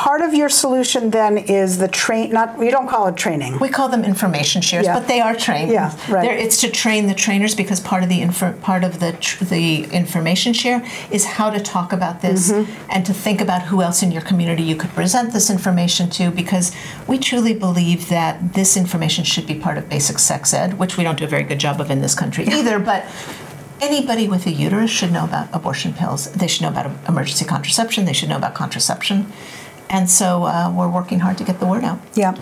part 0.00 0.22
of 0.22 0.32
your 0.32 0.48
solution 0.48 1.10
then 1.10 1.36
is 1.36 1.76
the 1.76 1.86
train 1.86 2.30
not 2.30 2.58
you 2.58 2.70
don't 2.70 2.88
call 2.88 3.06
it 3.06 3.16
training 3.16 3.58
we 3.58 3.68
call 3.68 3.86
them 3.86 4.02
information 4.02 4.62
shares 4.62 4.86
yeah. 4.86 4.98
but 4.98 5.06
they 5.06 5.20
are 5.20 5.34
trained 5.34 5.70
yeah 5.70 5.94
right 6.08 6.22
They're, 6.22 6.38
it's 6.38 6.58
to 6.62 6.70
train 6.70 7.06
the 7.06 7.14
trainers 7.14 7.54
because 7.54 7.80
part 7.80 8.02
of 8.02 8.08
the 8.08 8.22
info, 8.22 8.54
part 8.62 8.82
of 8.82 8.98
the 8.98 9.12
tr- 9.12 9.44
the 9.44 9.84
information 10.02 10.54
share 10.54 10.82
is 11.10 11.26
how 11.26 11.50
to 11.50 11.60
talk 11.60 11.92
about 11.92 12.22
this 12.22 12.50
mm-hmm. 12.50 12.90
and 12.90 13.04
to 13.04 13.12
think 13.12 13.42
about 13.42 13.60
who 13.64 13.82
else 13.82 14.02
in 14.02 14.10
your 14.10 14.22
community 14.22 14.62
you 14.62 14.74
could 14.74 14.88
present 14.90 15.34
this 15.34 15.50
information 15.50 16.08
to 16.08 16.30
because 16.30 16.74
we 17.06 17.18
truly 17.18 17.52
believe 17.52 18.08
that 18.08 18.54
this 18.54 18.78
information 18.78 19.22
should 19.22 19.46
be 19.46 19.54
part 19.54 19.76
of 19.76 19.86
basic 19.90 20.18
sex 20.18 20.54
ed 20.54 20.78
which 20.78 20.96
we 20.96 21.04
don't 21.04 21.18
do 21.18 21.26
a 21.26 21.32
very 21.36 21.44
good 21.44 21.60
job 21.60 21.78
of 21.78 21.90
in 21.90 22.00
this 22.00 22.14
country 22.14 22.46
either 22.46 22.78
but 22.78 23.04
anybody 23.82 24.28
with 24.28 24.46
a 24.46 24.50
uterus 24.50 24.90
should 24.90 25.12
know 25.12 25.24
about 25.24 25.48
abortion 25.54 25.92
pills. 25.94 26.30
They 26.32 26.46
should 26.46 26.62
know 26.62 26.68
about 26.68 26.90
emergency 27.08 27.44
contraception. 27.44 28.04
They 28.04 28.12
should 28.12 28.28
know 28.28 28.36
about 28.36 28.54
contraception. 28.54 29.32
And 29.90 30.08
so 30.08 30.44
uh, 30.44 30.72
we're 30.74 30.88
working 30.88 31.18
hard 31.18 31.36
to 31.38 31.44
get 31.44 31.60
the 31.60 31.66
word 31.66 31.84
out. 31.84 31.98
Yeah. 32.14 32.40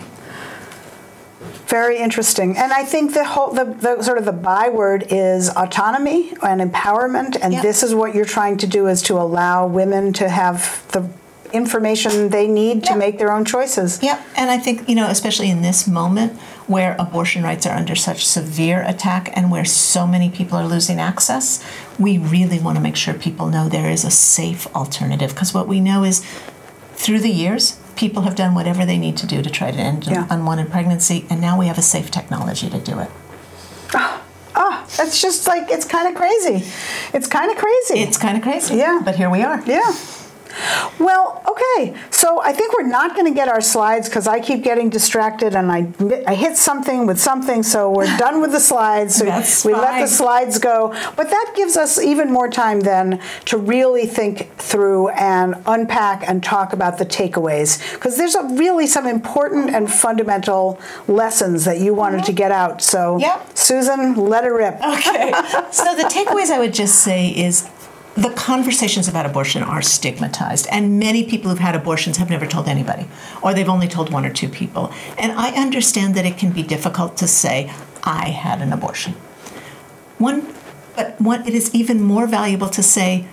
Very 1.65 1.97
interesting, 1.97 2.57
and 2.57 2.73
I 2.73 2.83
think 2.83 3.13
the 3.13 3.23
whole 3.23 3.51
the, 3.51 3.63
the 3.63 4.01
sort 4.01 4.17
of 4.17 4.25
the 4.25 4.31
byword 4.31 5.05
is 5.11 5.49
autonomy 5.49 6.33
and 6.41 6.59
empowerment, 6.61 7.37
and 7.39 7.53
yeah. 7.53 7.61
this 7.61 7.83
is 7.83 7.93
what 7.93 8.15
you're 8.15 8.25
trying 8.25 8.57
to 8.57 8.67
do 8.67 8.87
is 8.87 9.03
to 9.03 9.13
allow 9.13 9.67
women 9.67 10.11
to 10.13 10.29
have 10.29 10.83
the 10.93 11.07
information 11.53 12.29
they 12.29 12.47
need 12.47 12.83
to 12.85 12.95
make 12.95 13.19
their 13.19 13.31
own 13.31 13.45
choices. 13.45 14.01
Yeah, 14.01 14.19
and 14.35 14.49
I 14.49 14.57
think 14.57 14.89
you 14.89 14.95
know, 14.95 15.09
especially 15.09 15.51
in 15.51 15.61
this 15.61 15.87
moment 15.87 16.39
where 16.65 16.95
abortion 16.97 17.43
rights 17.43 17.67
are 17.67 17.75
under 17.75 17.95
such 17.95 18.25
severe 18.25 18.81
attack 18.81 19.29
and 19.37 19.51
where 19.51 19.65
so 19.65 20.07
many 20.07 20.31
people 20.31 20.57
are 20.57 20.67
losing 20.67 20.99
access, 20.99 21.63
we 21.99 22.17
really 22.17 22.59
want 22.59 22.77
to 22.77 22.81
make 22.81 22.95
sure 22.95 23.13
people 23.13 23.47
know 23.47 23.69
there 23.69 23.91
is 23.91 24.03
a 24.03 24.11
safe 24.11 24.65
alternative 24.75 25.29
because 25.29 25.53
what 25.53 25.67
we 25.67 25.79
know 25.79 26.03
is 26.03 26.25
through 26.99 27.21
the 27.21 27.29
years, 27.29 27.79
people 27.95 28.23
have 28.23 28.35
done 28.35 28.53
whatever 28.53 28.85
they 28.85 28.97
need 28.97 29.15
to 29.17 29.25
do 29.25 29.41
to 29.41 29.49
try 29.49 29.71
to 29.71 29.77
end 29.77 30.05
yeah. 30.05 30.27
unwanted 30.29 30.69
pregnancy, 30.69 31.25
and 31.29 31.39
now 31.39 31.57
we 31.57 31.67
have 31.67 31.77
a 31.77 31.81
safe 31.81 32.11
technology 32.11 32.69
to 32.69 32.77
do 32.77 32.99
it. 32.99 33.09
Oh, 33.95 34.21
oh 34.55 34.87
that's 34.97 35.21
just 35.21 35.47
like, 35.47 35.71
it's 35.71 35.85
kind 35.85 36.09
of 36.09 36.15
crazy. 36.15 36.69
It's 37.13 37.27
kind 37.27 37.49
of 37.51 37.57
crazy. 37.57 38.01
It's 38.01 38.17
kind 38.17 38.35
of 38.35 38.43
crazy. 38.43 38.75
Yeah. 38.75 39.01
But 39.03 39.15
here 39.15 39.29
we 39.29 39.43
are. 39.43 39.63
Yeah. 39.65 39.95
Well, 40.99 41.43
okay. 41.47 41.95
So 42.09 42.41
I 42.41 42.51
think 42.53 42.73
we're 42.77 42.87
not 42.87 43.15
going 43.15 43.25
to 43.31 43.33
get 43.33 43.47
our 43.47 43.61
slides 43.61 44.09
because 44.09 44.27
I 44.27 44.39
keep 44.39 44.63
getting 44.63 44.89
distracted 44.89 45.55
and 45.55 45.71
I, 45.71 45.87
I 46.27 46.35
hit 46.35 46.57
something 46.57 47.05
with 47.05 47.19
something. 47.19 47.63
So 47.63 47.89
we're 47.91 48.17
done 48.17 48.41
with 48.41 48.51
the 48.51 48.59
slides. 48.59 49.15
So 49.15 49.25
we 49.25 49.73
let 49.73 50.01
the 50.01 50.07
slides 50.07 50.57
go. 50.59 50.89
But 51.15 51.29
that 51.29 51.53
gives 51.55 51.77
us 51.77 51.99
even 51.99 52.31
more 52.31 52.49
time 52.49 52.81
then 52.81 53.21
to 53.45 53.57
really 53.57 54.05
think 54.05 54.55
through 54.57 55.09
and 55.09 55.55
unpack 55.65 56.27
and 56.27 56.43
talk 56.43 56.73
about 56.73 56.97
the 56.97 57.05
takeaways 57.05 57.93
because 57.93 58.17
there's 58.17 58.35
a, 58.35 58.43
really 58.55 58.87
some 58.87 59.07
important 59.07 59.69
and 59.69 59.91
fundamental 59.91 60.79
lessons 61.07 61.65
that 61.65 61.79
you 61.79 61.93
wanted 61.93 62.25
to 62.25 62.33
get 62.33 62.51
out. 62.51 62.81
So, 62.81 63.17
Yep. 63.19 63.57
Susan, 63.57 64.15
let 64.15 64.43
it 64.43 64.49
rip. 64.49 64.75
Okay. 64.75 65.31
so 65.71 65.95
the 65.95 66.09
takeaways 66.11 66.49
I 66.49 66.59
would 66.59 66.73
just 66.73 66.95
say 66.95 67.29
is 67.29 67.69
the 68.19 68.31
conversations 68.31 69.07
about 69.07 69.25
abortion 69.25 69.63
are 69.63 69.81
stigmatized, 69.81 70.67
and 70.69 70.99
many 70.99 71.23
people 71.23 71.49
who've 71.49 71.59
had 71.59 71.73
abortions 71.73 72.17
have 72.17 72.29
never 72.29 72.45
told 72.45 72.67
anybody, 72.67 73.07
or 73.41 73.53
they've 73.53 73.69
only 73.69 73.87
told 73.87 74.11
one 74.11 74.25
or 74.25 74.33
two 74.33 74.49
people. 74.49 74.91
And 75.17 75.31
I 75.31 75.51
understand 75.51 76.15
that 76.15 76.25
it 76.25 76.37
can 76.37 76.51
be 76.51 76.61
difficult 76.61 77.15
to 77.17 77.27
say, 77.27 77.71
I 78.03 78.29
had 78.29 78.61
an 78.61 78.73
abortion. 78.73 79.13
One, 80.17 80.53
but 80.97 81.19
what 81.21 81.47
it 81.47 81.53
is 81.53 81.73
even 81.73 82.01
more 82.01 82.27
valuable 82.27 82.67
to 82.69 82.83
say, 82.83 83.25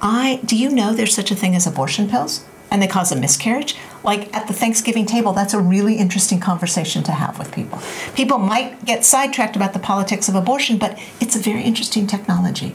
I 0.00 0.40
do 0.44 0.56
you 0.56 0.70
know 0.70 0.92
there's 0.92 1.14
such 1.14 1.30
a 1.30 1.36
thing 1.36 1.54
as 1.54 1.66
abortion 1.66 2.08
pills? 2.08 2.44
And 2.68 2.82
they 2.82 2.88
cause 2.88 3.12
a 3.12 3.16
miscarriage. 3.16 3.76
Like 4.02 4.34
at 4.34 4.48
the 4.48 4.54
Thanksgiving 4.54 5.06
table, 5.06 5.32
that's 5.32 5.54
a 5.54 5.60
really 5.60 5.96
interesting 5.98 6.40
conversation 6.40 7.04
to 7.04 7.12
have 7.12 7.38
with 7.38 7.52
people. 7.52 7.80
People 8.16 8.38
might 8.38 8.84
get 8.86 9.04
sidetracked 9.04 9.54
about 9.54 9.72
the 9.72 9.78
politics 9.78 10.28
of 10.28 10.34
abortion, 10.34 10.78
but 10.78 10.98
it's 11.20 11.36
a 11.36 11.38
very 11.38 11.62
interesting 11.62 12.08
technology. 12.08 12.74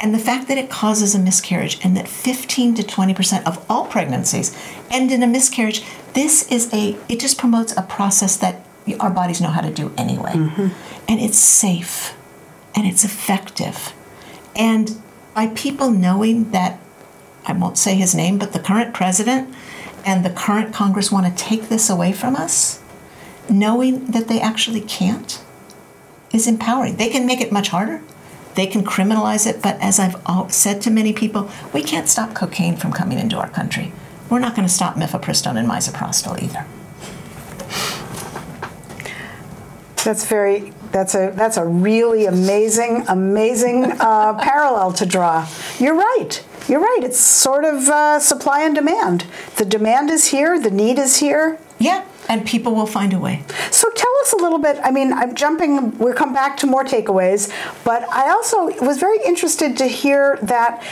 And 0.00 0.14
the 0.14 0.18
fact 0.18 0.48
that 0.48 0.56
it 0.56 0.70
causes 0.70 1.14
a 1.14 1.18
miscarriage 1.18 1.78
and 1.84 1.94
that 1.96 2.08
15 2.08 2.74
to 2.76 2.82
20% 2.82 3.46
of 3.46 3.64
all 3.70 3.86
pregnancies 3.86 4.56
end 4.90 5.12
in 5.12 5.22
a 5.22 5.26
miscarriage, 5.26 5.84
this 6.14 6.50
is 6.50 6.72
a, 6.72 6.96
it 7.08 7.20
just 7.20 7.36
promotes 7.36 7.76
a 7.76 7.82
process 7.82 8.36
that 8.38 8.64
our 8.98 9.10
bodies 9.10 9.40
know 9.40 9.50
how 9.50 9.60
to 9.60 9.72
do 9.72 9.92
anyway. 9.98 10.32
Mm-hmm. 10.32 10.68
And 11.06 11.20
it's 11.20 11.38
safe 11.38 12.16
and 12.74 12.86
it's 12.86 13.04
effective. 13.04 13.92
And 14.56 15.00
by 15.34 15.48
people 15.48 15.90
knowing 15.90 16.50
that, 16.52 16.80
I 17.46 17.52
won't 17.52 17.78
say 17.78 17.94
his 17.94 18.14
name, 18.14 18.38
but 18.38 18.52
the 18.52 18.58
current 18.58 18.94
president 18.94 19.54
and 20.04 20.24
the 20.24 20.30
current 20.30 20.72
Congress 20.72 21.12
want 21.12 21.26
to 21.26 21.44
take 21.44 21.68
this 21.68 21.90
away 21.90 22.12
from 22.12 22.36
us, 22.36 22.82
knowing 23.48 24.06
that 24.06 24.28
they 24.28 24.40
actually 24.40 24.80
can't 24.80 25.42
is 26.32 26.46
empowering. 26.46 26.96
They 26.96 27.08
can 27.08 27.26
make 27.26 27.40
it 27.40 27.52
much 27.52 27.68
harder. 27.68 28.02
They 28.60 28.66
can 28.66 28.84
criminalize 28.84 29.46
it, 29.46 29.62
but 29.62 29.80
as 29.80 29.98
I've 29.98 30.52
said 30.52 30.82
to 30.82 30.90
many 30.90 31.14
people, 31.14 31.50
we 31.72 31.82
can't 31.82 32.06
stop 32.06 32.34
cocaine 32.34 32.76
from 32.76 32.92
coming 32.92 33.18
into 33.18 33.38
our 33.38 33.48
country. 33.48 33.90
We're 34.28 34.38
not 34.38 34.54
going 34.54 34.68
to 34.68 34.74
stop 34.74 34.96
mifepristone 34.96 35.56
and 35.56 35.66
misoprostol 35.66 36.42
either. 36.42 36.66
That's 40.04 40.26
very. 40.26 40.74
That's 40.92 41.14
a 41.14 41.32
that's 41.34 41.56
a 41.56 41.64
really 41.64 42.26
amazing 42.26 43.06
amazing 43.08 43.92
uh, 43.98 44.34
parallel 44.42 44.92
to 44.92 45.06
draw. 45.06 45.48
You're 45.78 45.96
right. 45.96 46.44
You're 46.68 46.80
right. 46.80 47.00
It's 47.02 47.18
sort 47.18 47.64
of 47.64 47.88
uh, 47.88 48.20
supply 48.20 48.60
and 48.60 48.74
demand. 48.74 49.24
The 49.56 49.64
demand 49.64 50.10
is 50.10 50.26
here. 50.26 50.60
The 50.60 50.70
need 50.70 50.98
is 50.98 51.16
here. 51.16 51.58
Yeah, 51.78 52.04
and 52.30 52.46
people 52.46 52.74
will 52.76 52.86
find 52.86 53.12
a 53.12 53.18
way. 53.18 53.42
So 53.72 53.90
tell 53.90 54.14
us 54.22 54.32
a 54.32 54.36
little 54.36 54.60
bit. 54.60 54.78
I 54.84 54.90
mean, 54.92 55.12
I'm 55.12 55.34
jumping. 55.34 55.98
We'll 55.98 56.14
come 56.14 56.32
back 56.32 56.56
to 56.58 56.66
more 56.66 56.84
takeaways, 56.84 57.52
but 57.84 58.08
I 58.08 58.30
also 58.30 58.66
was 58.86 58.98
very 58.98 59.18
interested 59.26 59.76
to 59.78 59.86
hear 59.86 60.38
that 60.42 60.82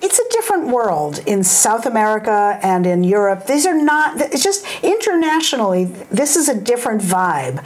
it's 0.00 0.18
a 0.18 0.28
different 0.30 0.68
world 0.68 1.20
in 1.26 1.42
South 1.42 1.84
America 1.86 2.60
and 2.62 2.86
in 2.86 3.02
Europe. 3.02 3.46
These 3.46 3.66
are 3.66 3.74
not. 3.74 4.20
It's 4.20 4.44
just 4.44 4.64
internationally. 4.82 5.86
This 6.20 6.36
is 6.36 6.48
a 6.48 6.54
different 6.54 7.00
vibe. 7.02 7.64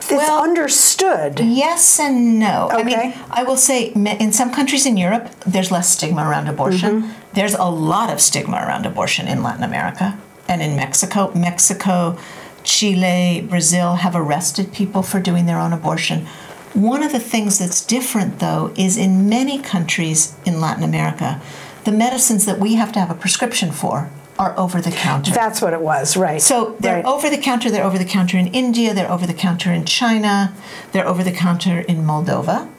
It's 0.00 0.10
Well- 0.10 0.42
understood. 0.42 1.38
Yes 1.38 2.00
and 2.00 2.40
no. 2.40 2.68
I 2.72 2.80
Okay. 2.80 2.84
mean, 2.84 3.14
I 3.30 3.44
will 3.44 3.56
say 3.56 3.84
in 4.24 4.32
some 4.32 4.50
countries 4.50 4.84
in 4.84 4.96
Europe, 4.96 5.28
there's 5.46 5.70
less 5.70 5.88
stigma 5.88 6.28
around 6.28 6.48
abortion. 6.48 7.02
Mm-hmm. 7.02 7.10
There's 7.34 7.54
a 7.54 7.70
lot 7.92 8.10
of 8.12 8.20
stigma 8.20 8.56
around 8.56 8.84
abortion 8.86 9.28
in 9.28 9.44
Latin 9.44 9.62
America 9.62 10.18
and 10.50 10.60
in 10.60 10.76
Mexico. 10.76 11.32
Mexico, 11.32 12.18
Chile, 12.64 13.46
Brazil 13.48 13.94
have 13.94 14.14
arrested 14.14 14.72
people 14.72 15.02
for 15.02 15.20
doing 15.20 15.46
their 15.46 15.58
own 15.58 15.72
abortion. 15.72 16.26
One 16.74 17.02
of 17.02 17.12
the 17.12 17.20
things 17.20 17.58
that's 17.58 17.84
different, 17.84 18.40
though, 18.40 18.74
is 18.76 18.96
in 18.96 19.28
many 19.28 19.60
countries 19.60 20.34
in 20.44 20.60
Latin 20.60 20.82
America, 20.82 21.40
the 21.84 21.92
medicines 21.92 22.44
that 22.46 22.58
we 22.58 22.74
have 22.74 22.92
to 22.92 22.98
have 22.98 23.10
a 23.10 23.14
prescription 23.14 23.72
for 23.72 24.10
are 24.38 24.58
over 24.58 24.80
the 24.80 24.90
counter. 24.90 25.32
That's 25.32 25.60
what 25.62 25.72
it 25.72 25.80
was, 25.80 26.16
right? 26.16 26.40
So 26.40 26.76
they're 26.80 26.96
right. 26.96 27.04
over 27.04 27.30
the 27.30 27.38
counter. 27.38 27.70
They're 27.70 27.84
over 27.84 27.98
the 27.98 28.04
counter 28.04 28.38
in 28.38 28.48
India. 28.48 28.94
They're 28.94 29.10
over 29.10 29.26
the 29.26 29.34
counter 29.34 29.72
in 29.72 29.84
China. 29.84 30.54
They're 30.92 31.06
over 31.06 31.22
the 31.22 31.32
counter 31.32 31.80
in 31.80 31.98
Moldova. 31.98 32.70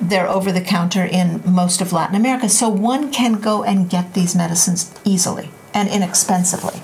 They're 0.00 0.28
over 0.28 0.52
the 0.52 0.60
counter 0.60 1.04
in 1.04 1.42
most 1.44 1.80
of 1.80 1.92
Latin 1.92 2.16
America. 2.16 2.48
So 2.48 2.68
one 2.68 3.12
can 3.12 3.34
go 3.34 3.62
and 3.62 3.88
get 3.88 4.14
these 4.14 4.34
medicines 4.34 4.92
easily 5.04 5.50
and 5.78 5.88
inexpensively. 5.88 6.80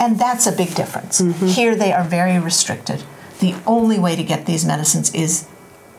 And 0.00 0.18
that's 0.18 0.46
a 0.46 0.52
big 0.52 0.74
difference. 0.74 1.20
Mm-hmm. 1.20 1.46
Here 1.46 1.76
they 1.76 1.92
are 1.92 2.04
very 2.04 2.38
restricted. 2.38 3.04
The 3.40 3.54
only 3.66 3.98
way 3.98 4.16
to 4.16 4.24
get 4.24 4.46
these 4.46 4.64
medicines 4.64 5.14
is 5.14 5.46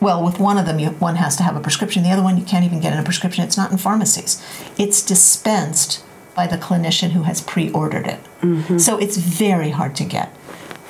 well, 0.00 0.24
with 0.24 0.40
one 0.40 0.58
of 0.58 0.66
them, 0.66 0.80
you, 0.80 0.88
one 0.88 1.14
has 1.14 1.36
to 1.36 1.44
have 1.44 1.54
a 1.54 1.60
prescription. 1.60 2.02
The 2.02 2.10
other 2.10 2.24
one, 2.24 2.36
you 2.36 2.44
can't 2.44 2.64
even 2.64 2.80
get 2.80 2.92
in 2.92 2.98
a 2.98 3.04
prescription. 3.04 3.44
It's 3.44 3.56
not 3.56 3.70
in 3.70 3.78
pharmacies. 3.78 4.44
It's 4.76 5.00
dispensed 5.00 6.04
by 6.34 6.48
the 6.48 6.56
clinician 6.56 7.10
who 7.10 7.22
has 7.22 7.40
pre-ordered 7.40 8.08
it. 8.08 8.18
Mm-hmm. 8.40 8.78
So 8.78 8.98
it's 8.98 9.16
very 9.16 9.70
hard 9.70 9.94
to 9.96 10.04
get. 10.04 10.34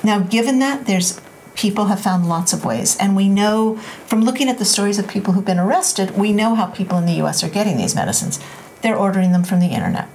Now, 0.03 0.19
given 0.19 0.57
that, 0.59 0.87
there's 0.87 1.21
people 1.53 1.85
have 1.85 2.01
found 2.01 2.27
lots 2.27 2.53
of 2.53 2.65
ways, 2.65 2.97
and 2.97 3.15
we 3.15 3.29
know 3.29 3.77
from 4.07 4.21
looking 4.21 4.49
at 4.49 4.57
the 4.57 4.65
stories 4.65 4.97
of 4.97 5.07
people 5.07 5.33
who've 5.33 5.45
been 5.45 5.59
arrested, 5.59 6.17
we 6.17 6.33
know 6.33 6.55
how 6.55 6.65
people 6.65 6.97
in 6.97 7.05
the 7.05 7.13
U.S. 7.13 7.43
are 7.43 7.49
getting 7.49 7.77
these 7.77 7.93
medicines. 7.93 8.39
They're 8.81 8.97
ordering 8.97 9.31
them 9.31 9.43
from 9.43 9.59
the 9.59 9.67
internet. 9.67 10.09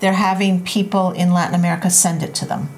They're 0.00 0.12
having 0.14 0.62
people 0.62 1.12
in 1.12 1.32
Latin 1.32 1.54
America 1.54 1.90
send 1.90 2.22
it 2.22 2.34
to 2.36 2.46
them. 2.46 2.68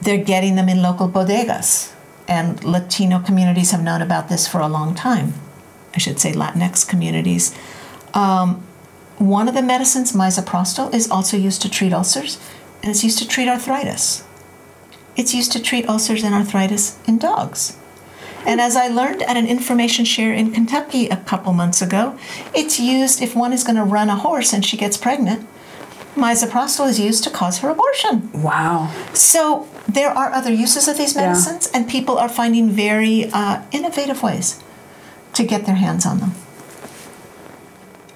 They're 0.00 0.22
getting 0.22 0.54
them 0.56 0.68
in 0.68 0.82
local 0.82 1.08
bodegas, 1.08 1.92
and 2.28 2.62
Latino 2.62 3.18
communities 3.20 3.70
have 3.72 3.82
known 3.82 4.02
about 4.02 4.28
this 4.28 4.46
for 4.46 4.60
a 4.60 4.68
long 4.68 4.94
time. 4.94 5.34
I 5.94 5.98
should 5.98 6.20
say 6.20 6.32
Latinx 6.32 6.86
communities. 6.86 7.54
Um, 8.14 8.62
one 9.16 9.48
of 9.48 9.54
the 9.54 9.62
medicines, 9.62 10.12
misoprostol, 10.12 10.94
is 10.94 11.10
also 11.10 11.36
used 11.36 11.62
to 11.62 11.70
treat 11.70 11.92
ulcers, 11.92 12.38
and 12.82 12.90
it's 12.90 13.02
used 13.02 13.18
to 13.18 13.26
treat 13.26 13.48
arthritis. 13.48 14.24
It's 15.16 15.34
used 15.34 15.50
to 15.52 15.62
treat 15.62 15.88
ulcers 15.88 16.22
and 16.22 16.34
arthritis 16.34 16.98
in 17.08 17.18
dogs. 17.18 17.76
And 18.46 18.60
as 18.60 18.76
I 18.76 18.86
learned 18.86 19.22
at 19.22 19.36
an 19.36 19.46
information 19.46 20.04
share 20.04 20.32
in 20.32 20.52
Kentucky 20.52 21.08
a 21.08 21.16
couple 21.16 21.52
months 21.52 21.82
ago, 21.82 22.16
it's 22.54 22.78
used 22.78 23.20
if 23.20 23.34
one 23.34 23.52
is 23.52 23.64
going 23.64 23.76
to 23.76 23.82
run 23.84 24.08
a 24.08 24.16
horse 24.16 24.52
and 24.52 24.64
she 24.64 24.76
gets 24.76 24.96
pregnant. 24.96 25.46
Misoprostol 26.16 26.88
is 26.88 26.98
used 26.98 27.22
to 27.24 27.30
cause 27.30 27.58
her 27.58 27.68
abortion. 27.70 28.30
wow. 28.32 28.90
So 29.14 29.68
there 29.88 30.10
are 30.10 30.32
other 30.32 30.52
uses 30.52 30.88
of 30.88 30.96
these 30.98 31.14
Yeah. 31.14 31.28
medicines, 31.28 31.68
and 31.72 31.88
people 31.88 32.18
are 32.18 32.28
finding 32.28 32.70
very 32.70 33.30
uh, 33.32 33.60
innovative 33.72 34.22
ways 34.22 34.58
to 35.34 35.44
get 35.44 35.64
their 35.66 35.76
hands 35.76 36.04
on 36.06 36.18
them. 36.20 36.34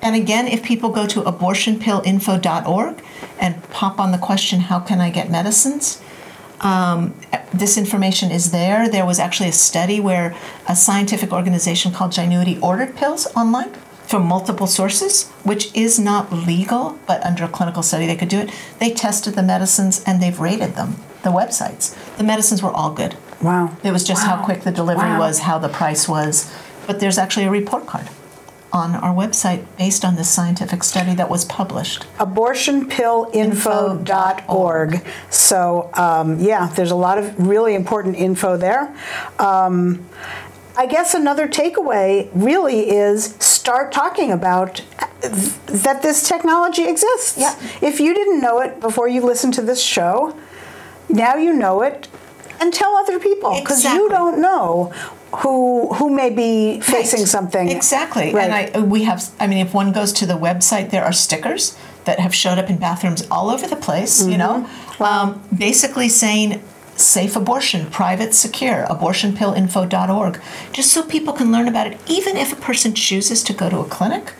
And 0.00 0.16
again, 0.16 0.48
if 0.48 0.64
people 0.64 0.90
go 0.90 1.06
to 1.06 1.20
abortionpillinfo.org 1.22 3.02
and 3.38 3.70
pop 3.70 4.00
on 4.00 4.10
the 4.10 4.18
question, 4.18 4.60
How 4.60 4.80
can 4.80 5.00
I 5.00 5.10
get 5.10 5.30
medicines? 5.30 6.00
Um, 6.60 7.14
this 7.54 7.76
information 7.76 8.30
is 8.30 8.50
there. 8.50 8.88
There 8.88 9.04
was 9.06 9.18
actually 9.20 9.48
a 9.48 9.52
study 9.52 10.00
where 10.00 10.34
a 10.68 10.74
scientific 10.74 11.32
organization 11.32 11.92
called 11.92 12.12
Gynuity 12.12 12.60
ordered 12.62 12.96
pills 12.96 13.26
online 13.36 13.70
from 14.12 14.26
multiple 14.26 14.66
sources, 14.66 15.30
which 15.42 15.74
is 15.74 15.98
not 15.98 16.30
legal, 16.30 16.98
but 17.06 17.24
under 17.24 17.44
a 17.44 17.48
clinical 17.48 17.82
study 17.82 18.04
they 18.06 18.14
could 18.14 18.28
do 18.28 18.40
it. 18.40 18.50
They 18.78 18.90
tested 18.92 19.32
the 19.36 19.42
medicines 19.42 20.02
and 20.06 20.20
they've 20.22 20.38
rated 20.38 20.74
them, 20.74 20.96
the 21.22 21.30
websites. 21.30 21.94
The 22.18 22.24
medicines 22.24 22.62
were 22.62 22.72
all 22.72 22.90
good. 22.92 23.16
Wow. 23.40 23.74
It 23.82 23.90
was 23.90 24.04
just 24.04 24.22
how 24.26 24.44
quick 24.44 24.64
the 24.64 24.70
delivery 24.70 25.08
Wow. 25.08 25.20
was, 25.20 25.38
how 25.38 25.56
the 25.58 25.70
price 25.70 26.06
was. 26.06 26.52
But 26.86 27.00
there's 27.00 27.16
actually 27.16 27.46
a 27.46 27.50
report 27.50 27.86
card 27.86 28.10
on 28.70 28.94
our 28.96 29.14
website 29.14 29.64
based 29.78 30.04
on 30.04 30.16
this 30.16 30.28
scientific 30.30 30.84
study 30.84 31.14
that 31.14 31.30
was 31.30 31.46
published. 31.46 32.04
abortionpillinfo.org. 32.18 35.02
So, 35.30 35.90
um, 35.94 36.38
yeah, 36.38 36.66
there's 36.76 36.90
a 36.90 36.94
lot 36.96 37.16
of 37.16 37.34
really 37.48 37.74
important 37.74 38.16
info 38.16 38.58
there. 38.58 38.94
Um, 39.38 40.04
I 40.76 40.86
guess 40.86 41.14
another 41.14 41.46
takeaway 41.48 42.30
really 42.34 42.90
is 42.90 43.34
start 43.40 43.92
talking 43.92 44.30
about 44.32 44.82
th- 45.20 45.32
that 45.84 46.02
this 46.02 46.26
technology 46.26 46.84
exists. 46.84 47.36
Yeah. 47.38 47.54
If 47.80 48.00
you 48.00 48.14
didn't 48.14 48.40
know 48.40 48.60
it 48.60 48.80
before 48.80 49.08
you 49.08 49.20
listened 49.20 49.54
to 49.54 49.62
this 49.62 49.82
show, 49.82 50.34
now 51.08 51.36
you 51.36 51.52
know 51.52 51.82
it 51.82 52.08
and 52.60 52.72
tell 52.72 52.96
other 52.96 53.18
people 53.18 53.54
because 53.60 53.84
you 53.84 54.08
don't 54.08 54.40
know 54.40 54.92
who 55.36 55.92
who 55.94 56.10
may 56.10 56.30
be 56.30 56.80
facing 56.80 57.20
Right. 57.20 57.28
something. 57.28 57.68
Exactly. 57.70 58.32
Right. 58.32 58.50
And 58.50 58.76
I 58.76 58.80
we 58.80 59.04
have 59.04 59.30
I 59.40 59.46
mean 59.46 59.58
if 59.66 59.74
one 59.74 59.92
goes 59.92 60.12
to 60.14 60.26
the 60.26 60.34
website 60.38 60.90
there 60.90 61.04
are 61.04 61.12
stickers 61.12 61.76
that 62.04 62.18
have 62.18 62.34
showed 62.34 62.58
up 62.58 62.68
in 62.68 62.78
bathrooms 62.78 63.26
all 63.30 63.48
over 63.50 63.66
the 63.66 63.76
place, 63.76 64.26
you 64.26 64.36
know. 64.36 64.66
Mm-hmm. 64.66 65.02
Um, 65.02 65.42
basically 65.56 66.08
saying 66.08 66.62
safe 67.02 67.36
abortion, 67.36 67.86
private 67.90 68.34
secure, 68.34 68.86
abortionpillinfo.org, 68.88 70.40
just 70.72 70.92
so 70.92 71.02
people 71.02 71.32
can 71.32 71.52
learn 71.52 71.68
about 71.68 71.86
it 71.86 72.00
even 72.08 72.36
if 72.36 72.52
a 72.52 72.56
person 72.56 72.94
chooses 72.94 73.42
to 73.44 73.52
go 73.52 73.68
to 73.68 73.78
a 73.80 73.84
clinic. 73.84 74.32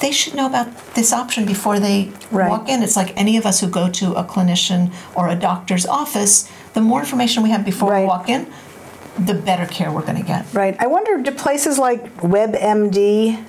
They 0.00 0.12
should 0.12 0.34
know 0.34 0.46
about 0.46 0.94
this 0.94 1.12
option 1.12 1.44
before 1.44 1.78
they 1.78 2.10
Right. 2.30 2.48
walk 2.48 2.68
in. 2.70 2.82
It's 2.82 2.96
like 2.96 3.12
any 3.18 3.36
of 3.36 3.44
us 3.44 3.60
who 3.60 3.66
go 3.68 3.90
to 3.90 4.12
a 4.14 4.24
clinician 4.24 4.90
or 5.14 5.28
a 5.28 5.34
doctor's 5.34 5.84
office, 5.84 6.48
the 6.72 6.80
more 6.80 7.00
information 7.00 7.42
we 7.42 7.50
have 7.50 7.64
before 7.66 7.90
Right. 7.90 8.00
we 8.00 8.06
walk 8.06 8.28
in, 8.30 8.46
the 9.18 9.34
better 9.34 9.66
care 9.66 9.90
we're 9.92 10.00
going 10.02 10.16
to 10.16 10.22
get. 10.26 10.46
Right. 10.54 10.74
I 10.78 10.86
wonder 10.86 11.18
do 11.18 11.30
places 11.32 11.78
like 11.78 12.16
WebMD 12.22 13.44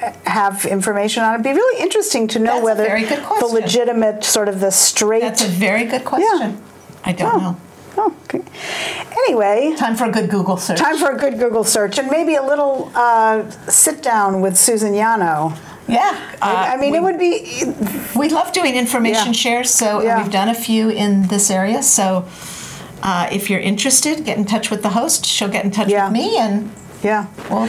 uh, 0.00 0.12
have 0.26 0.64
information 0.66 1.24
on 1.24 1.30
it? 1.32 1.34
It'd 1.40 1.44
be 1.44 1.52
really 1.52 1.82
interesting 1.82 2.28
to 2.28 2.38
know 2.38 2.60
That's 2.60 2.64
whether 2.64 3.40
the 3.40 3.46
legitimate 3.46 4.22
sort 4.24 4.48
of 4.48 4.60
the 4.60 4.70
straight. 4.70 5.22
That's 5.22 5.42
a 5.44 5.48
very 5.48 5.84
good 5.86 6.04
question. 6.04 6.62
I 7.04 7.12
don't 7.12 7.42
know. 7.42 7.56
oh, 7.98 8.14
okay. 8.24 8.40
Anyway, 9.24 9.74
Time 9.76 9.96
for 9.96 10.04
a 10.04 10.10
good 10.10 10.30
Google 10.30 10.56
search. 10.56 10.78
time 10.78 10.96
for 10.96 11.10
a 11.10 11.18
good 11.18 11.38
Google 11.38 11.64
search 11.64 11.98
and 11.98 12.10
maybe 12.10 12.34
a 12.36 12.42
little 12.42 12.90
uh, 12.94 13.48
sit 13.68 14.02
down 14.02 14.40
with 14.40 14.56
Susan 14.56 14.92
Yanow. 14.92 15.56
Yeah. 15.88 16.16
I, 16.40 16.74
I 16.74 16.76
mean, 16.78 16.92
we, 16.92 16.98
it 16.98 17.02
would 17.02 17.18
be 17.18 17.64
We 18.16 18.28
love 18.28 18.52
doing 18.52 18.76
information 18.76 19.28
Yeah. 19.28 19.32
shares, 19.32 19.70
so 19.70 20.00
Yeah. 20.00 20.22
we've 20.22 20.32
done 20.32 20.48
a 20.48 20.54
few 20.54 20.88
in 20.90 21.26
this 21.28 21.50
area. 21.50 21.82
So 21.82 22.24
uh, 23.02 23.28
if 23.32 23.50
you're 23.50 23.60
interested, 23.60 24.24
get 24.24 24.38
in 24.38 24.44
touch 24.44 24.70
with 24.70 24.82
the 24.82 24.90
host. 24.90 25.26
She'll 25.26 25.48
get 25.48 25.64
in 25.64 25.70
touch 25.72 25.88
Yeah. 25.88 26.04
with 26.04 26.12
me, 26.12 26.38
and 26.38 26.70
yeah. 27.02 27.26
we'll 27.50 27.68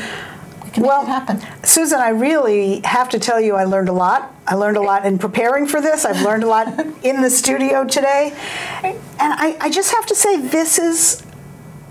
we 0.63 0.69
can 0.71 0.83
Well, 0.83 1.01
make 1.01 1.09
it 1.09 1.11
happen. 1.11 1.41
Susan, 1.63 1.99
I 1.99 2.09
really 2.09 2.81
have 2.83 3.09
to 3.09 3.19
tell 3.19 3.41
you, 3.41 3.55
I 3.55 3.63
learned 3.65 3.89
a 3.89 3.93
lot. 3.93 4.31
I 4.45 4.55
learned 4.55 4.77
a 4.77 4.81
lot 4.81 5.05
in 5.05 5.17
preparing 5.17 5.67
for 5.67 5.81
this. 5.81 6.05
I've 6.05 6.21
learned 6.21 6.43
a 6.43 6.47
lot 6.47 6.67
in 7.03 7.21
the 7.21 7.29
studio 7.29 7.85
today. 7.85 8.35
And 8.83 8.99
I, 9.19 9.57
I 9.59 9.69
just 9.69 9.93
have 9.93 10.05
to 10.07 10.15
say, 10.15 10.41
this 10.41 10.77
is 10.77 11.21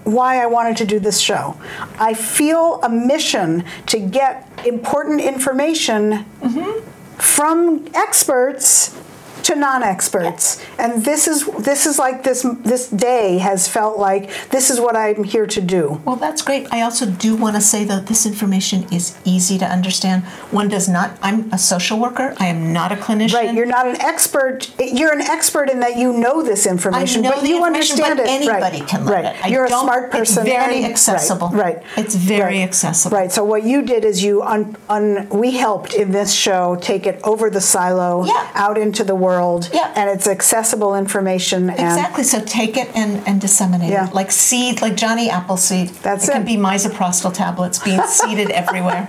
why 0.05 0.43
I 0.43 0.47
wanted 0.47 0.77
to 0.79 0.85
do 0.85 0.99
this 0.99 1.21
show. 1.21 1.57
I 1.99 2.15
feel 2.15 2.81
a 2.83 2.89
mission 2.89 3.65
to 3.87 3.99
get 3.99 4.49
important 4.67 5.21
information 5.21 6.25
mm-hmm. 6.41 6.89
from 7.19 7.89
experts 7.95 8.99
to 9.43 9.55
non-experts 9.55 10.65
and 10.79 11.05
this 11.05 11.27
is 11.29 11.47
this 11.59 11.87
is 11.87 11.99
like 11.99 12.23
this 12.25 12.43
this 12.65 12.89
day 12.89 13.39
has 13.39 13.69
felt 13.69 13.99
like 13.99 14.31
this 14.51 14.71
is 14.71 14.81
what 14.81 14.97
I'm 14.97 15.25
here 15.25 15.47
to 15.47 15.61
do 15.61 16.01
Well, 16.05 16.17
that's 16.17 16.43
great. 16.43 16.67
I 16.73 16.83
also 16.83 17.07
do 17.07 17.37
want 17.37 17.57
to 17.57 17.61
say 17.63 17.85
that 17.85 18.07
this 18.07 18.27
information 18.27 18.87
is 18.93 19.17
easy 19.25 19.59
to 19.59 19.67
understand. 19.67 20.25
One 20.51 20.69
does 20.69 20.89
not. 20.89 21.19
I'm 21.23 21.51
a 21.53 21.59
social 21.59 21.99
worker. 21.99 22.35
I 22.39 22.47
am 22.47 22.73
not 22.73 22.93
a 22.93 22.97
clinician. 22.97 23.35
Right, 23.35 23.55
you're 23.55 23.67
not 23.79 23.87
an 23.87 24.01
expert. 24.01 24.57
You're 24.79 25.13
an 25.13 25.23
expert 25.23 25.71
in 25.71 25.81
that 25.81 25.97
you 25.97 26.13
know 26.13 26.43
this 26.43 26.67
information, 26.67 27.23
know 27.23 27.31
but 27.33 27.45
you 27.49 27.57
information, 27.57 28.03
understand 28.03 28.19
but 28.19 28.27
it. 28.27 28.31
Anybody 28.31 28.81
right. 28.81 28.89
can 28.89 29.01
learn 29.07 29.25
right. 29.25 29.37
it. 29.37 29.45
I 29.45 29.49
you're 29.49 29.65
a 29.65 29.69
smart 29.69 30.11
person. 30.11 30.47
It's 30.47 30.57
very 30.57 30.85
accessible. 30.85 31.49
Right. 31.49 31.77
right. 31.77 31.85
It's 31.97 32.15
very 32.15 32.59
Right. 32.59 32.69
accessible. 32.69 33.17
Right. 33.17 33.31
So 33.33 33.45
what 33.45 33.63
you 33.65 33.83
did 33.83 34.05
is 34.05 34.23
you 34.23 34.43
un, 34.43 34.77
un, 34.89 35.29
we 35.31 35.49
helped 35.67 35.93
in 35.95 36.11
this 36.13 36.33
show 36.33 36.77
take 36.91 37.07
it 37.07 37.21
over 37.25 37.47
the 37.51 37.61
silo, 37.61 38.25
Yeah. 38.25 38.49
out 38.55 38.77
into 38.79 39.03
the 39.05 39.15
world, 39.15 39.32
Yeah. 39.73 39.93
and 39.97 40.09
it's 40.11 40.27
accessible 40.27 40.95
information. 40.97 41.71
And 41.71 41.79
Exactly. 41.81 42.25
So 42.25 42.41
take 42.45 42.77
it 42.77 42.89
and, 42.95 43.27
and 43.27 43.41
disseminate 43.41 43.91
Yeah. 43.91 44.09
it. 44.09 44.15
Like 44.15 44.31
seed, 44.31 44.83
like 44.83 44.97
Johnny 44.97 45.29
Appleseed. 45.31 45.89
That's 46.03 46.29
it. 46.29 46.31
it. 46.31 46.33
can 46.35 46.45
be 46.45 46.57
misoprostol 46.57 47.33
tablets 47.35 47.79
being 47.79 48.03
seeded 48.07 48.51
everywhere. 48.51 49.09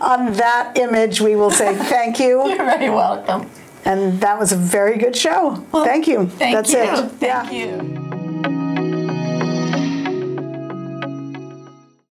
on 0.00 0.32
that 0.34 0.72
image, 0.76 1.20
we 1.20 1.36
will 1.36 1.50
say 1.50 1.74
thank 1.74 2.18
you. 2.18 2.46
You're 2.48 2.56
very 2.64 2.90
welcome. 2.90 3.50
And 3.84 4.20
that 4.20 4.38
was 4.38 4.52
a 4.52 4.56
very 4.56 4.98
good 4.98 5.16
show. 5.16 5.56
thank 5.72 6.06
you. 6.06 6.26
Thank 6.26 6.54
That's 6.56 6.72
you. 6.72 6.78
it. 6.78 7.10
Thank 7.12 7.22
yeah. 7.22 7.50
you. 7.50 8.07